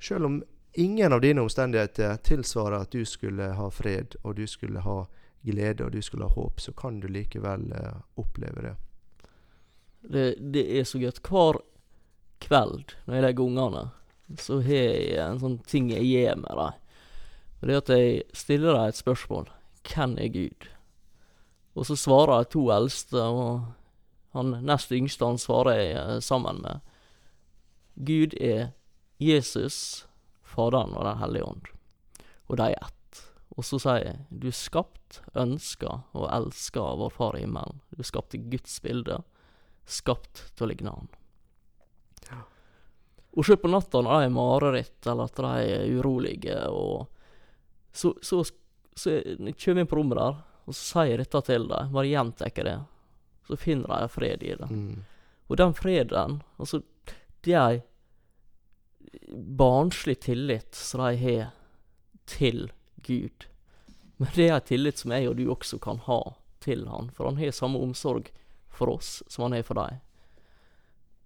selv 0.00 0.26
om 0.26 0.42
ingen 0.72 1.12
av 1.12 1.20
dine 1.20 1.40
omstendigheter 1.40 2.16
tilsvarer 2.16 2.82
at 2.82 2.92
du 2.92 3.04
skulle 3.04 3.52
ha 3.56 3.70
fred, 3.70 4.16
og 4.22 4.36
du 4.36 4.46
skulle 4.46 4.80
ha 4.80 5.06
glede, 5.42 5.84
og 5.84 5.92
du 5.92 6.02
skulle 6.02 6.28
ha 6.28 6.34
håp, 6.34 6.60
så 6.60 6.72
kan 6.72 7.00
du 7.00 7.08
likevel 7.08 7.72
eh, 7.72 8.00
oppleve 8.20 8.62
det. 8.62 8.74
Det, 10.02 10.26
det 10.52 10.66
er 10.78 10.84
så 10.84 10.98
godt. 10.98 11.22
Hver 11.22 11.62
kveld 12.42 12.96
når 13.06 13.14
jeg 13.14 13.24
legger 13.26 13.44
ungene, 13.44 13.84
så 14.38 14.60
har 14.64 14.86
jeg 14.86 15.18
en 15.20 15.40
sånn 15.42 15.58
ting 15.68 15.90
jeg 15.92 16.06
gjør 16.08 16.38
med 16.44 16.60
dem. 16.60 16.78
Og 17.60 17.68
det 17.68 17.74
er 17.74 17.82
at 17.82 17.92
jeg 17.92 18.22
stiller 18.36 18.76
dem 18.76 18.90
et 18.90 18.98
spørsmål. 18.98 19.50
Hvem 19.86 20.16
er 20.18 20.32
Gud? 20.34 20.68
Og 21.78 21.88
så 21.88 21.96
svarer 21.96 22.42
de 22.42 22.50
to 22.52 22.66
eldste, 22.74 23.22
og 23.22 24.32
han 24.36 24.56
nest 24.66 24.92
yngste 24.92 25.28
han 25.28 25.40
svarer 25.40 25.78
jeg 25.78 25.92
eh, 26.00 26.18
sammen 26.24 26.62
med. 26.64 26.80
Gud 27.94 28.36
er 28.40 28.72
Jesus, 29.20 30.06
Faderen 30.42 30.96
og 30.96 31.06
Den 31.06 31.20
hellige 31.20 31.48
ånd. 31.48 31.70
Og 32.48 32.58
de 32.60 32.72
er 32.72 32.80
ett. 32.82 33.22
Og 33.56 33.64
så 33.68 33.78
sier 33.80 34.00
jeg, 34.00 34.18
du 34.30 34.48
er 34.48 34.56
skapt, 34.56 35.20
ønska 35.36 36.02
og 36.16 36.28
elska 36.32 36.80
av 36.80 37.02
vår 37.02 37.12
Far 37.12 37.36
i 37.36 37.44
himmelen. 37.44 37.82
Du 37.92 38.04
skapt 38.04 38.34
i 38.36 38.40
Guds 38.40 38.78
bilde 38.84 39.20
skapt 39.88 40.46
til 40.56 40.66
å 40.66 40.70
ligne 40.72 40.94
han. 40.94 41.10
Og 43.32 43.46
sjøl 43.46 43.60
på 43.62 43.70
natta 43.72 44.02
når 44.04 44.12
de 44.12 44.26
er 44.26 44.34
mareritt, 44.34 44.98
eller 45.08 45.30
at 45.30 45.38
de 45.40 45.52
er 45.76 45.92
urolige, 45.96 46.56
og 46.68 47.08
så, 47.92 48.12
så, 48.24 48.42
så 48.96 49.14
jeg 49.14 49.54
kommer 49.56 49.84
inn 49.84 49.88
på 49.88 49.98
rommet 49.98 50.20
der, 50.20 50.42
og 50.66 50.76
så 50.76 50.82
sier 50.82 51.14
jeg 51.14 51.22
dette 51.24 51.40
til 51.48 51.64
dem, 51.70 51.94
bare 51.94 52.10
gjentar 52.10 52.52
det, 52.68 52.76
så 53.48 53.58
finner 53.58 53.94
de 53.94 54.10
fred 54.12 54.44
i 54.44 54.52
det. 54.58 54.68
Mm. 54.68 55.00
Og 55.48 55.58
den 55.60 55.74
freden, 55.76 56.38
altså, 56.56 56.82
det 57.44 57.56
er 57.56 57.78
ei 57.78 57.80
barnslig 59.32 60.20
tillit 60.24 60.74
som 60.74 61.02
de 61.04 61.16
har 61.20 61.50
til 62.30 62.70
Gud. 63.04 63.48
Men 64.16 64.30
det 64.36 64.46
er 64.46 64.56
ei 64.56 64.64
tillit 64.70 65.02
som 65.02 65.12
jeg 65.12 65.28
og 65.28 65.36
du 65.36 65.44
også 65.52 65.80
kan 65.82 66.00
ha 66.06 66.20
til 66.62 66.86
han, 66.88 67.10
for 67.16 67.28
han 67.28 67.40
har 67.40 67.52
samme 67.52 67.80
omsorg 67.82 68.30
for 68.72 68.92
oss 68.94 69.20
som 69.28 69.48
han 69.48 69.58
har 69.58 69.66
for 69.66 69.80
deg. 69.80 69.98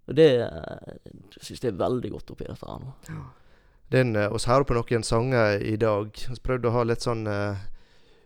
Og 0.06 0.16
det 0.16 0.28
syns 1.34 1.46
synes 1.48 1.64
jeg 1.64 1.72
er 1.72 1.80
veldig 1.80 2.12
godt 2.14 2.30
oppi 2.34 2.46
dette 2.46 2.66
her 2.68 2.82
nå. 2.82 2.92
Den, 3.92 4.16
eh, 4.16 4.32
oss 4.32 4.48
hører 4.50 4.66
på 4.66 4.74
noen 4.74 5.02
sanger 5.06 5.62
i 5.62 5.76
dag. 5.78 6.10
Vi 6.10 6.38
prøvde 6.42 6.70
å 6.70 6.74
ha 6.74 6.82
litt 6.86 7.06
sånn 7.06 7.26
eh, 7.30 7.64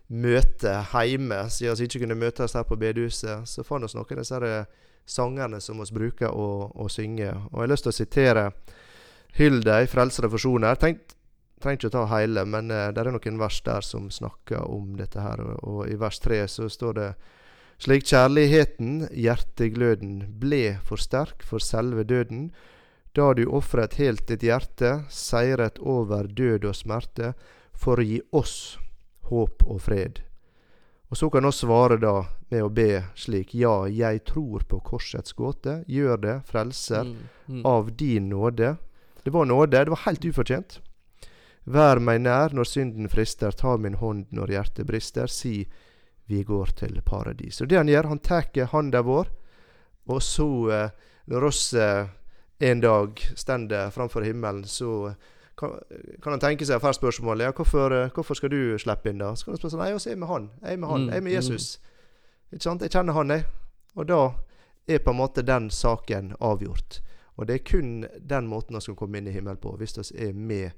møte 0.09 0.73
hjemme, 0.91 1.43
siden 1.49 1.77
vi 1.77 1.87
ikke 1.87 2.03
kunne 2.03 2.17
møtes 2.17 2.57
her 2.57 2.65
på 2.67 2.77
bedehuset. 2.81 3.47
Så 3.47 3.63
fant 3.63 3.85
vi 3.85 3.97
noen 3.97 4.17
av 4.17 4.23
disse 4.23 4.41
eh, 4.41 5.59
som 5.59 5.81
vi 5.81 5.93
bruker 5.93 6.33
å, 6.33 6.71
å 6.75 6.89
synge. 6.89 7.29
Og 7.51 7.61
jeg 7.61 7.65
har 7.65 7.73
lyst 7.73 7.87
til 7.87 7.93
å 7.93 7.99
sitere 7.99 8.45
Hyldei, 9.37 9.85
'Frelser 9.87 10.27
og 10.27 10.33
forsoner'. 10.35 10.79
Tenk, 10.81 11.13
trenger 11.61 11.77
ikke 11.77 11.91
å 11.91 11.95
ta 11.95 12.05
hele, 12.17 12.43
men 12.45 12.71
uh, 12.71 12.89
det 12.91 12.99
er 12.99 13.11
noen 13.13 13.37
vers 13.39 13.61
der 13.63 13.85
som 13.85 14.09
snakker 14.11 14.65
om 14.67 14.97
dette 14.97 15.21
her. 15.21 15.39
Og, 15.39 15.61
og 15.63 15.87
i 15.87 15.95
vers 15.95 16.19
tre 16.19 16.41
så 16.51 16.67
står 16.69 16.97
det 16.97 17.09
slik 17.81 18.05
kjærligheten, 18.05 19.07
hjertegløden, 19.09 20.19
ble 20.41 20.77
for 20.85 21.01
sterk 21.01 21.41
for 21.45 21.63
selve 21.63 22.05
døden, 22.05 22.51
da 23.17 23.31
du 23.33 23.47
ofret 23.49 23.97
helt 23.99 24.27
ditt 24.29 24.45
hjerte, 24.45 25.01
seiret 25.09 25.81
over 25.81 26.29
død 26.29 26.67
og 26.69 26.77
smerte, 26.77 27.33
for 27.73 27.99
å 27.99 28.05
gi 28.05 28.21
oss 28.37 28.77
håp 29.31 29.65
og 29.65 29.81
fred. 29.81 30.21
Og 31.11 31.17
så 31.19 31.27
kan 31.33 31.49
oss 31.49 31.63
svare 31.65 31.97
da 31.99 32.21
med 32.51 32.63
å 32.63 32.69
be 32.71 33.01
slik, 33.19 33.55
ja, 33.57 33.87
jeg 33.89 34.21
tror 34.29 34.63
på 34.69 34.79
korsets 34.85 35.33
gåte, 35.35 35.81
gjør 35.87 36.21
det, 36.21 36.37
frelser, 36.47 37.03
Mm, 37.03 37.27
mm. 37.47 37.65
av 37.65 37.91
din 37.97 38.29
nåde. 38.29 38.77
Det 39.23 39.33
var 39.33 39.45
nåde, 39.45 39.83
det 39.83 39.89
var 39.89 40.05
helt 40.05 40.25
ufortjent. 40.25 40.79
Vær 41.65 41.99
meg 41.99 42.21
nær 42.21 42.53
når 42.53 42.63
synden 42.63 43.09
frister, 43.09 43.51
ta 43.51 43.75
min 43.77 43.99
hånd 43.99 44.25
når 44.31 44.53
hjertet 44.55 44.87
brister, 44.87 45.27
si 45.27 45.67
vi 46.31 46.43
går 46.47 46.71
til 46.79 47.01
paradis. 47.05 47.59
Og 47.61 47.69
det 47.69 47.79
han 47.79 47.91
gjør, 47.91 48.09
han 48.13 48.23
tar 48.23 48.47
handa 48.71 49.03
vår, 49.03 49.27
og 50.11 50.23
så, 50.23 50.47
eh, 50.71 50.89
når 51.29 51.47
oss 51.49 51.73
eh, 51.73 52.07
en 52.59 52.81
dag 52.81 53.19
stender 53.35 53.91
framfor 53.91 54.23
himmelen, 54.25 54.63
så 54.63 55.13
kan, 55.57 55.75
kan 56.21 56.33
han 56.33 56.41
tenke 56.41 56.65
seg 56.65 56.81
først 56.81 57.01
spørsmålet 57.01 57.49
ja, 57.49 57.53
hvorfor, 57.57 57.93
eh, 57.93 58.11
hvorfor 58.15 58.37
skal 58.37 58.53
du 58.53 58.77
slippe 58.79 59.11
inn, 59.11 59.21
da? 59.21 59.33
Så 59.35 59.45
kan 59.45 59.55
han 59.55 59.61
spørre 59.61 59.73
sånn, 59.75 59.83
nei, 59.83 59.91
jeg 59.93 60.15
er 60.15 60.21
med 60.21 60.31
han, 60.31 60.49
jeg 60.61 60.73
er 60.77 60.81
med 60.81 60.93
han, 60.93 61.01
Mm, 61.01 61.09
jeg 61.11 61.17
er 61.17 61.25
med 61.27 61.35
Jesus. 61.37 61.67
Ikke 62.51 62.63
sant? 62.63 62.81
Jeg 62.81 62.95
kjenner 62.95 63.17
han, 63.17 63.35
jeg. 63.35 63.45
Og 63.95 64.07
da 64.07 64.21
er 64.87 65.03
på 65.03 65.11
en 65.11 65.19
måte 65.19 65.45
den 65.45 65.69
saken 65.69 66.35
avgjort. 66.39 67.01
Og 67.37 67.47
det 67.47 67.59
er 67.59 67.65
kun 67.67 68.05
den 68.29 68.47
måten 68.47 68.75
vi 68.75 68.81
skal 68.81 68.97
komme 68.99 69.19
inn 69.19 69.27
i 69.27 69.35
himmelen 69.35 69.59
på, 69.61 69.75
hvis 69.79 69.97
vi 69.99 70.29
er 70.29 70.33
med 70.33 70.71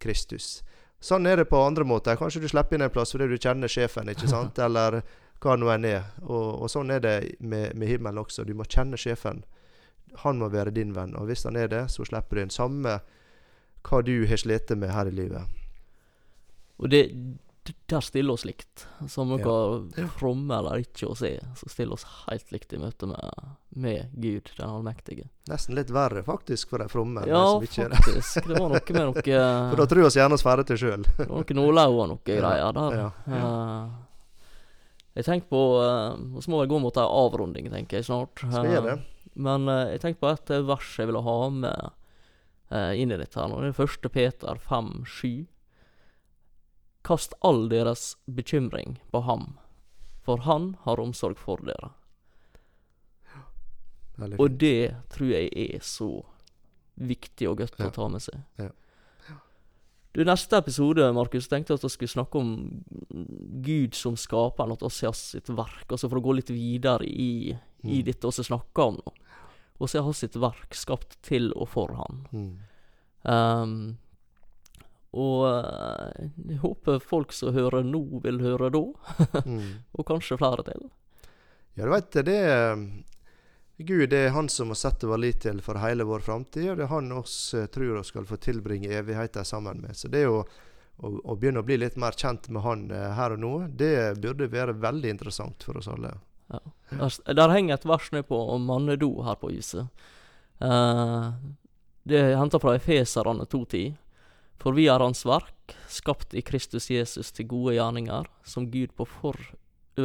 Kristus. 0.00 0.62
Sånn 1.00 1.26
er 1.26 1.40
det 1.40 1.48
på 1.48 1.60
andre 1.64 1.84
måter. 1.88 2.18
Kanskje 2.20 2.42
du 2.42 2.48
slipper 2.50 2.76
inn 2.76 2.84
en 2.84 2.92
plass 2.92 3.14
fordi 3.14 3.30
du 3.30 3.38
kjenner 3.40 3.72
sjefen, 3.72 4.10
ikke 4.12 4.28
sant? 4.34 4.58
Eller 4.60 5.00
hva 5.40 5.56
nå 5.56 5.70
enn 5.72 5.86
er. 5.88 6.10
Og, 6.26 6.60
og 6.60 6.68
sånn 6.72 6.92
er 6.92 7.00
det 7.04 7.14
med, 7.40 7.72
med 7.74 7.88
himmelen 7.88 8.20
også. 8.20 8.44
Du 8.44 8.52
må 8.56 8.68
kjenne 8.68 9.00
sjefen. 9.00 9.44
Han 10.24 10.40
må 10.42 10.50
være 10.52 10.74
din 10.76 10.92
venn. 10.96 11.16
Og 11.16 11.30
hvis 11.30 11.46
han 11.48 11.56
er 11.56 11.70
det, 11.72 11.86
så 11.94 12.04
slipper 12.04 12.36
du 12.36 12.44
inn. 12.44 12.52
Samme 12.52 12.98
hva 13.86 14.02
du 14.04 14.14
har 14.28 14.40
slitt 14.40 14.72
med 14.76 14.92
her 14.92 15.08
i 15.08 15.14
livet. 15.16 15.60
Og 16.80 16.92
det, 16.92 17.06
der 17.90 18.04
stiller 18.04 18.36
oss 18.36 18.44
likt. 18.48 18.86
Som 19.08 19.32
ja. 19.34 19.40
hva 19.44 20.06
fromme 20.18 20.58
eller 20.58 20.84
ikke 20.84 21.08
oss 21.10 21.22
er, 21.26 21.40
så 21.58 21.70
stiller 21.72 21.98
oss 21.98 22.06
helt 22.26 22.52
likt 22.54 22.74
i 22.76 22.80
møte 22.80 23.08
med, 23.10 23.48
med 23.76 24.12
Gud, 24.12 24.52
den 24.56 24.68
allmektige. 24.68 25.28
Nesten 25.50 25.78
litt 25.78 25.90
verre, 25.94 26.22
faktisk, 26.26 26.70
for 26.72 26.82
de 26.82 26.90
fromme. 26.92 27.24
Ja, 27.28 27.42
som 27.54 27.66
ikke 27.66 27.86
er 27.86 27.94
det. 27.94 28.02
faktisk. 28.04 28.46
Det 28.46 28.60
var 28.60 28.70
noe 28.74 28.84
med 28.98 29.08
noe 29.10 29.24
For 29.24 29.82
da 29.82 29.88
tror 29.90 30.02
vi 30.02 30.08
oss 30.10 30.20
gjerne 30.20 30.38
oss 30.38 30.46
ferdig 30.46 30.68
til 30.70 30.82
sjøl. 30.84 31.08
Det 31.08 31.26
var 31.26 31.42
noe 31.42 31.58
nålau 31.62 31.90
og 31.96 32.14
noe 32.14 32.22
greier 32.30 32.78
der. 32.80 33.02
Ja, 33.04 33.10
Eh, 35.10 35.20
jeg 35.20 35.26
tenkte 35.26 35.50
på 35.50 35.62
uh, 35.82 36.14
Vi 36.16 36.50
må 36.52 36.60
vel 36.62 36.70
gå 36.70 36.78
mot 36.82 36.98
ei 37.00 37.06
avrunding, 37.06 37.70
tenker 37.72 37.98
jeg 37.98 38.08
snart. 38.08 38.40
Skal 38.40 38.66
vi 38.66 38.74
gjøre 38.76 38.92
det? 38.92 38.98
Men 39.40 39.66
uh, 39.70 39.88
jeg 39.90 40.02
tenkte 40.04 40.22
på 40.22 40.30
et 40.30 40.52
eh, 40.54 40.66
vers 40.66 40.92
jeg 40.98 41.10
ville 41.10 41.22
ha 41.26 41.38
med 41.54 41.88
uh, 42.70 42.92
inn 42.94 43.10
i 43.10 43.18
dette. 43.18 43.38
her 43.38 43.50
nå. 43.50 43.60
Det 43.64 43.72
er 43.74 43.90
1. 43.90 44.10
Peter 44.14 44.62
5, 44.68 44.92
7. 45.06 45.30
Kast 47.02 47.32
all 47.42 47.68
deres 47.68 48.16
bekymring 48.28 48.98
på 49.10 49.22
ham, 49.24 49.58
for 50.22 50.42
han 50.44 50.76
har 50.84 51.00
omsorg 51.00 51.38
for 51.40 51.56
dere. 51.64 51.92
Veldig 54.20 54.40
Og 54.40 54.58
det 54.60 54.94
tror 55.14 55.30
jeg 55.32 55.48
er 55.56 55.80
så 55.86 56.10
viktig 57.00 57.48
og 57.48 57.56
godt 57.62 57.78
Ja. 57.80 57.88
å 57.88 57.94
ta 57.94 58.08
med 58.08 58.20
seg. 58.20 58.42
Ja. 58.58 58.68
Du, 60.12 60.24
Neste 60.24 60.56
episode 60.58 61.12
Markus, 61.14 61.46
tenkte 61.48 61.70
jeg 61.70 61.78
at 61.78 61.82
vi 61.84 61.88
skulle 61.88 62.08
snakke 62.24 62.34
om 62.40 62.84
Gud 63.62 63.94
som 63.94 64.16
skaperen, 64.16 64.72
at 64.72 64.80
vi 64.82 65.06
har 65.06 65.12
sitt 65.14 65.46
verk. 65.46 65.86
Altså 65.88 66.08
For 66.10 66.18
å 66.18 66.22
gå 66.24 66.34
litt 66.34 66.50
videre 66.50 67.06
i, 67.06 67.56
i 67.84 68.02
Mm. 68.02 68.04
dette 68.04 68.26
vi 68.26 68.42
snakker 68.44 68.82
om 68.82 68.96
nå. 68.96 69.86
Så 69.86 70.02
har 70.02 70.12
sitt 70.12 70.34
verk 70.34 70.74
skapt 70.74 71.16
til 71.22 71.52
og 71.56 71.68
for 71.68 71.94
han. 71.94 72.26
Mm. 72.32 72.58
Ehm, 73.24 73.98
og 75.10 75.46
eh, 75.48 76.30
jeg 76.52 76.60
håper 76.62 77.02
folk 77.02 77.32
som 77.34 77.54
hører 77.54 77.86
nå, 77.86 78.02
vil 78.22 78.40
høre 78.44 78.70
da. 78.70 78.82
Mm. 79.42 79.82
Og 79.98 80.06
kanskje 80.06 80.38
flere 80.38 80.62
til. 80.68 80.86
Ja, 81.74 81.86
du 81.86 81.90
veit 81.90 82.14
det, 82.26 82.36
er 82.36 82.78
Gud 83.80 84.10
det 84.12 84.18
er 84.26 84.34
Han 84.36 84.50
som 84.52 84.70
må 84.70 84.76
sette 84.78 85.08
vår 85.08 85.22
lit 85.22 85.40
til 85.42 85.62
for 85.64 85.80
hele 85.82 86.06
vår 86.06 86.22
framtid, 86.26 86.68
og 86.70 86.78
det 86.78 86.86
er 86.86 86.94
Han 86.94 87.10
oss 87.18 87.54
eh, 87.58 87.66
tror 87.72 88.00
oss 88.00 88.12
skal 88.14 88.28
få 88.28 88.38
tilbringe 88.38 88.92
evigheten 88.94 89.46
sammen 89.46 89.82
med. 89.82 89.98
Så 89.98 90.10
det 90.12 90.26
å, 90.30 90.44
å, 90.44 91.12
å 91.24 91.36
begynne 91.36 91.64
å 91.64 91.66
bli 91.66 91.80
litt 91.80 91.98
mer 91.98 92.14
kjent 92.14 92.46
med 92.54 92.62
Han 92.66 92.90
eh, 92.94 93.10
her 93.18 93.34
og 93.34 93.42
nå, 93.42 93.54
det 93.74 94.20
burde 94.22 94.50
være 94.52 94.78
veldig 94.78 95.16
interessant 95.16 95.66
for 95.66 95.82
oss 95.82 95.90
alle. 95.90 96.14
Der, 96.50 97.34
der 97.34 97.54
henger 97.54 97.78
et 97.78 97.86
vers 97.86 98.10
ned 98.14 98.26
på 98.26 98.38
om 98.54 98.62
mannedo 98.66 99.10
her 99.26 99.36
på 99.38 99.52
huset. 99.54 99.90
Uh, 100.60 101.30
det 102.02 102.18
er 102.18 102.38
henta 102.40 102.58
fra 102.60 102.74
Efeserane 102.76 103.46
2.10. 103.46 103.94
For 104.60 104.76
vi 104.76 104.86
er 104.92 105.00
Hans 105.00 105.24
verk, 105.24 105.74
skapt 105.88 106.34
i 106.36 106.42
Kristus 106.44 106.90
Jesus 106.92 107.32
til 107.32 107.48
gode 107.48 107.78
gjerninger, 107.78 108.28
som 108.44 108.68
Gud, 108.70 108.92
på 108.96 109.06
for, 109.08 109.38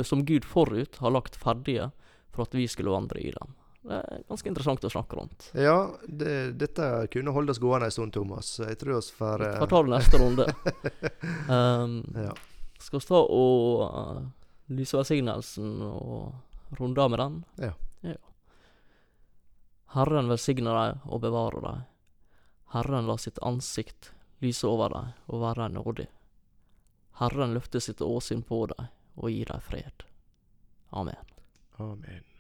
som 0.08 0.24
Gud 0.26 0.48
forut 0.48 1.00
har 1.04 1.12
lagt 1.12 1.36
ferdige 1.40 1.90
for 2.32 2.48
at 2.48 2.56
vi 2.56 2.68
skulle 2.72 2.94
vandre 2.94 3.20
i 3.20 3.34
dem. 3.36 3.56
Det 3.86 3.98
er 4.00 4.24
ganske 4.32 4.50
interessant 4.50 4.88
å 4.88 4.90
snakke 4.90 5.20
rundt. 5.20 5.50
Ja, 5.62 5.78
det, 6.08 6.56
dette 6.58 6.88
kunne 7.14 7.36
holde 7.36 7.54
oss 7.54 7.62
gående 7.62 7.92
en 7.92 7.94
stund, 7.94 8.16
Thomas. 8.16 8.56
Jeg 8.64 8.80
tror 8.82 8.98
oss 8.98 9.12
får 9.14 9.44
Vi 9.44 9.50
eh, 9.52 9.60
får 9.62 9.72
ta 9.74 9.82
det 9.84 9.94
neste 9.94 10.22
runde. 10.24 10.48
Um, 11.46 12.00
ja. 12.18 12.32
skal 12.82 13.00
vi 13.00 13.06
ta 13.06 13.20
og 13.22 13.82
uh, 13.86 14.24
lyse 14.74 14.98
velsignelsen 14.98 15.84
og 15.86 16.80
runde 16.80 17.04
av 17.04 17.12
med 17.14 17.22
den? 17.22 17.36
Ja. 17.62 17.74
Herren 19.96 20.32
velsigne 20.32 20.74
deg 20.74 21.06
og 21.06 21.22
bevare 21.24 21.62
deg. 21.64 21.86
Herren 22.74 23.06
la 23.08 23.20
sitt 23.22 23.38
ansikt 23.46 24.15
lyse 24.46 24.68
over 24.70 24.94
deg 24.94 25.26
og 25.34 25.42
deg 25.60 25.74
nådig. 25.74 26.08
Herren 27.20 27.56
løfte 27.56 27.82
sitt 27.82 28.04
åsyn 28.04 28.44
på 28.46 28.66
deg 28.72 28.88
og 29.16 29.32
gi 29.32 29.44
deg 29.48 29.64
fred. 29.64 30.08
Amen. 30.96 31.36
Amen. 31.80 32.35